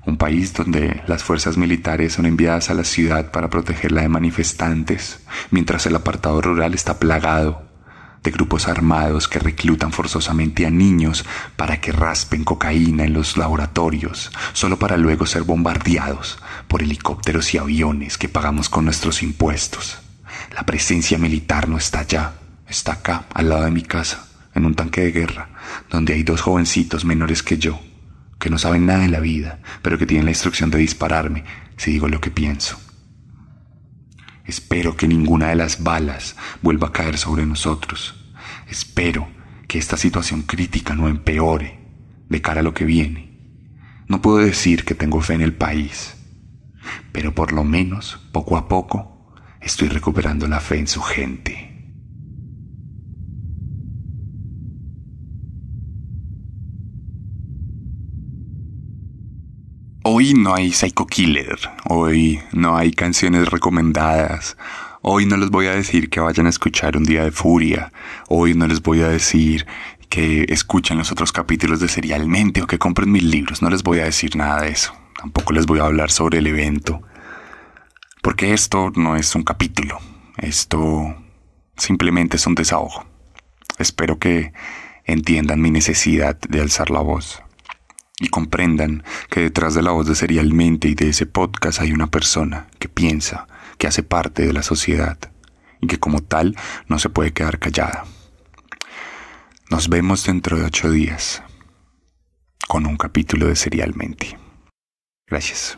Un 0.05 0.19
país 0.19 0.53
donde 0.53 1.03
las 1.07 1.25
fuerzas 1.25 1.57
militares 1.57 2.13
son 2.13 2.27
enviadas 2.27 2.69
a 2.69 2.75
la 2.75 2.85
ciudad 2.85 3.31
para 3.31 3.49
protegerla 3.49 4.03
de 4.03 4.09
manifestantes, 4.11 5.25
mientras 5.51 5.87
el 5.87 5.97
apartado 5.97 6.43
rural 6.43 6.75
está 6.75 6.99
plagado 6.99 7.66
de 8.27 8.33
grupos 8.33 8.67
armados 8.67 9.29
que 9.29 9.39
reclutan 9.39 9.93
forzosamente 9.93 10.67
a 10.67 10.71
niños 10.71 11.25
para 11.55 11.81
que 11.81 11.93
raspen 11.93 12.43
cocaína 12.43 13.05
en 13.05 13.13
los 13.13 13.37
laboratorios, 13.37 14.33
solo 14.53 14.79
para 14.79 14.97
luego 14.97 15.27
ser 15.27 15.45
bombardeados 15.45 16.39
por 16.67 16.83
helicópteros 16.83 17.55
y 17.55 17.59
aviones 17.59 18.19
que 18.19 18.29
pagamos 18.29 18.69
con 18.69 18.85
nuestros 18.85 19.23
impuestos. 19.23 19.99
La 20.55 20.67
presencia 20.67 21.19
militar 21.19 21.69
no 21.69 21.79
está 21.79 22.01
allá, 22.01 22.33
está 22.69 22.95
acá, 22.95 23.27
al 23.33 23.49
lado 23.49 23.65
de 23.65 23.71
mi 23.71 23.83
casa, 23.83 24.27
en 24.55 24.67
un 24.67 24.75
tanque 24.75 25.03
de 25.03 25.13
guerra, 25.13 25.49
donde 25.89 26.15
hay 26.15 26.25
dos 26.25 26.41
jovencitos 26.41 27.05
menores 27.05 27.45
que 27.45 27.59
yo, 27.59 27.81
que 28.41 28.51
no 28.51 28.59
saben 28.59 28.87
nada 28.87 29.05
en 29.05 29.13
la 29.13 29.21
vida, 29.21 29.61
pero 29.83 29.99
que 29.99 30.07
tienen 30.07 30.25
la 30.25 30.33
instrucción 30.33 30.71
de 30.71 30.79
dispararme 30.79 31.45
si 31.77 31.93
digo 31.93 32.09
lo 32.09 32.21
que 32.21 32.33
pienso. 32.33 32.86
Espero 34.47 34.97
que 34.97 35.09
ninguna 35.09 35.49
de 35.49 35.57
las 35.57 35.83
balas 35.83 36.37
vuelva 36.63 36.89
a 36.89 36.93
caer 36.93 37.19
sobre 37.19 37.47
nosotros. 37.47 38.33
Espero 38.69 39.29
que 39.67 39.79
esta 39.79 39.97
situación 39.97 40.43
crítica 40.43 40.95
no 40.95 41.09
empeore 41.09 41.81
de 42.29 42.41
cara 42.41 42.61
a 42.61 42.63
lo 42.63 42.75
que 42.75 42.85
viene. 42.85 43.27
No 44.09 44.23
puedo 44.23 44.39
decir 44.39 44.85
que 44.85 44.95
tengo 44.95 45.21
fe 45.21 45.35
en 45.35 45.41
el 45.41 45.55
país, 45.55 46.17
pero 47.13 47.35
por 47.35 47.53
lo 47.53 47.65
menos, 47.65 48.21
poco 48.33 48.57
a 48.57 48.69
poco, 48.69 49.35
estoy 49.61 49.89
recuperando 49.89 50.47
la 50.47 50.61
fe 50.61 50.79
en 50.79 50.87
su 50.87 51.03
gente. 51.03 51.76
No 60.35 60.55
hay 60.55 60.73
Psycho 60.73 61.07
Killer, 61.07 61.59
hoy 61.85 62.41
no 62.53 62.77
hay 62.77 62.91
canciones 62.91 63.49
recomendadas, 63.49 64.57
hoy 65.03 65.25
no 65.27 65.37
les 65.37 65.51
voy 65.51 65.67
a 65.67 65.75
decir 65.75 66.11
que 66.11 66.21
vayan 66.21 66.47
a 66.47 66.49
escuchar 66.49 66.97
Un 66.97 67.05
Día 67.05 67.23
de 67.23 67.31
Furia, 67.31 67.93
hoy 68.29 68.55
no 68.55 68.67
les 68.67 68.83
voy 68.83 69.03
a 69.03 69.09
decir 69.09 69.67
que 70.09 70.47
escuchen 70.49 70.99
los 70.99 71.13
otros 71.13 71.33
capítulos 71.33 71.81
de 71.81 71.89
Serialmente 71.89 72.63
o 72.63 72.67
que 72.67 72.79
compren 72.79 73.13
mis 73.13 73.23
libros, 73.23 73.63
no 73.63 73.71
les 73.71 73.83
voy 73.83 74.01
a 74.01 74.05
decir 74.05 74.35
nada 74.35 74.63
de 74.63 74.71
eso, 74.71 74.95
tampoco 75.17 75.53
les 75.53 75.67
voy 75.67 75.79
a 75.79 75.85
hablar 75.85 76.11
sobre 76.11 76.39
el 76.39 76.47
evento, 76.47 77.03
porque 78.23 78.53
esto 78.53 78.91
no 78.97 79.17
es 79.17 79.35
un 79.35 79.45
capítulo, 79.45 79.99
esto 80.39 81.15
simplemente 81.77 82.37
es 82.37 82.47
un 82.47 82.55
desahogo. 82.55 83.07
Espero 83.79 84.19
que 84.19 84.53
entiendan 85.05 85.61
mi 85.61 85.71
necesidad 85.71 86.37
de 86.41 86.61
alzar 86.61 86.91
la 86.91 87.01
voz 87.01 87.43
y 88.19 88.29
comprendan 88.29 89.05
que 89.31 89.41
detrás 89.41 89.75
de 89.75 89.83
la 89.83 89.91
voz 89.91 90.07
de 90.07 90.15
Serialmente 90.15 90.89
y 90.89 90.95
de 90.95 91.11
ese 91.11 91.27
podcast 91.27 91.81
hay 91.81 91.93
una 91.93 92.07
persona 92.07 92.69
que 92.79 92.89
piensa, 92.89 93.47
que 93.79 93.87
hace 93.87 94.03
parte 94.03 94.47
de 94.47 94.53
la 94.53 94.63
sociedad 94.63 95.19
y 95.81 95.87
que 95.87 95.99
como 95.99 96.21
tal 96.21 96.57
no 96.89 96.99
se 96.99 97.11
puede 97.11 97.33
quedar 97.33 97.59
callada. 97.59 98.05
Nos 99.71 99.89
vemos 99.89 100.25
dentro 100.25 100.59
de 100.59 100.65
ocho 100.65 100.91
días 100.91 101.43
con 102.69 102.87
un 102.87 102.97
capítulo 102.97 103.47
de 103.47 103.57
Serialmente. 103.57 104.39
Gracias. 105.27 105.77